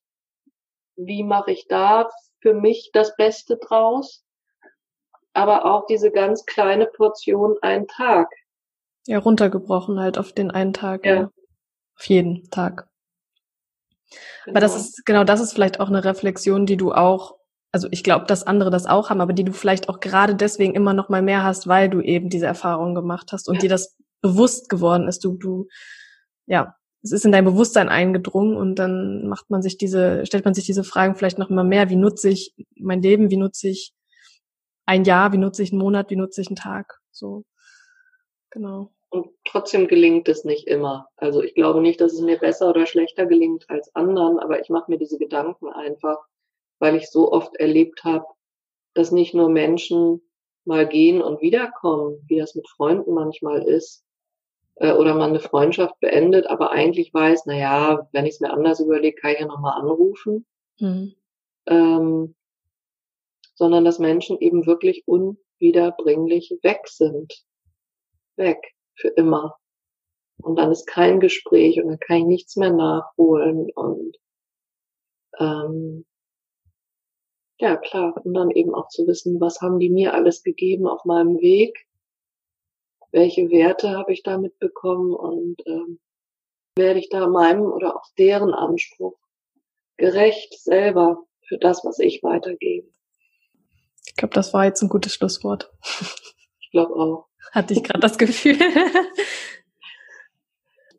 [0.97, 4.24] Wie mache ich da für mich das Beste draus?
[5.34, 8.28] aber auch diese ganz kleine Portion einen Tag.
[9.07, 11.05] Ja, runtergebrochen halt auf den einen Tag.
[11.05, 11.14] Ja.
[11.14, 11.30] ja.
[11.99, 12.88] Auf jeden Tag.
[14.45, 14.53] Genau.
[14.53, 14.84] Aber das genau.
[14.84, 17.36] ist, genau das ist vielleicht auch eine Reflexion, die du auch,
[17.72, 20.74] also ich glaube, dass andere das auch haben, aber die du vielleicht auch gerade deswegen
[20.74, 23.61] immer noch mal mehr hast, weil du eben diese Erfahrung gemacht hast und ja.
[23.62, 25.24] dir das bewusst geworden ist.
[25.24, 25.68] Du, du,
[26.47, 30.55] ja, es ist in dein Bewusstsein eingedrungen und dann macht man sich diese, stellt man
[30.55, 31.90] sich diese Fragen vielleicht noch mal mehr.
[31.90, 33.30] Wie nutze ich mein Leben?
[33.30, 33.92] Wie nutze ich
[34.86, 37.00] ein Jahr, wie nutze ich einen Monat, wie nutze ich einen Tag.
[37.11, 37.44] So,
[38.50, 38.92] genau.
[39.11, 41.09] Und trotzdem gelingt es nicht immer.
[41.16, 44.70] Also ich glaube nicht, dass es mir besser oder schlechter gelingt als anderen, aber ich
[44.70, 46.18] mache mir diese Gedanken einfach,
[46.78, 48.24] weil ich so oft erlebt habe,
[48.94, 50.22] dass nicht nur Menschen
[50.64, 54.05] mal gehen und wiederkommen, wie das mit Freunden manchmal ist,
[54.83, 58.53] äh, oder man eine Freundschaft beendet, aber eigentlich weiß, na ja, wenn ich es mir
[58.53, 60.45] anders überlege, kann ich ja nochmal anrufen.
[60.80, 61.14] Mhm.
[61.66, 62.35] Ähm,
[63.55, 67.33] sondern dass Menschen eben wirklich unwiederbringlich weg sind.
[68.37, 68.59] Weg.
[68.95, 69.57] Für immer.
[70.43, 74.16] Und dann ist kein Gespräch und dann kann ich nichts mehr nachholen und
[75.39, 76.05] ähm,
[77.59, 81.05] ja klar, und dann eben auch zu wissen, was haben die mir alles gegeben auf
[81.05, 81.87] meinem Weg,
[83.13, 86.01] welche Werte habe ich damit bekommen und ähm,
[86.75, 89.17] werde ich da meinem oder auch deren Anspruch
[89.97, 92.89] gerecht selber für das, was ich weitergebe.
[94.07, 95.71] Ich glaube, das war jetzt ein gutes Schlusswort.
[96.61, 97.29] Ich glaube auch.
[97.53, 98.57] Hatte ich gerade das Gefühl.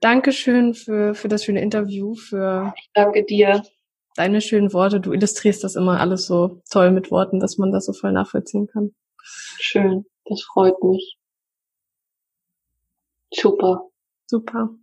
[0.02, 2.74] Dankeschön für, für das schöne Interview, für.
[2.78, 3.64] Ich danke dir.
[4.16, 5.00] Deine schönen Worte.
[5.00, 8.68] Du illustrierst das immer alles so toll mit Worten, dass man das so voll nachvollziehen
[8.68, 8.94] kann.
[9.24, 10.06] Schön.
[10.26, 11.18] Das freut mich.
[13.34, 13.78] Super.
[14.30, 14.83] Super.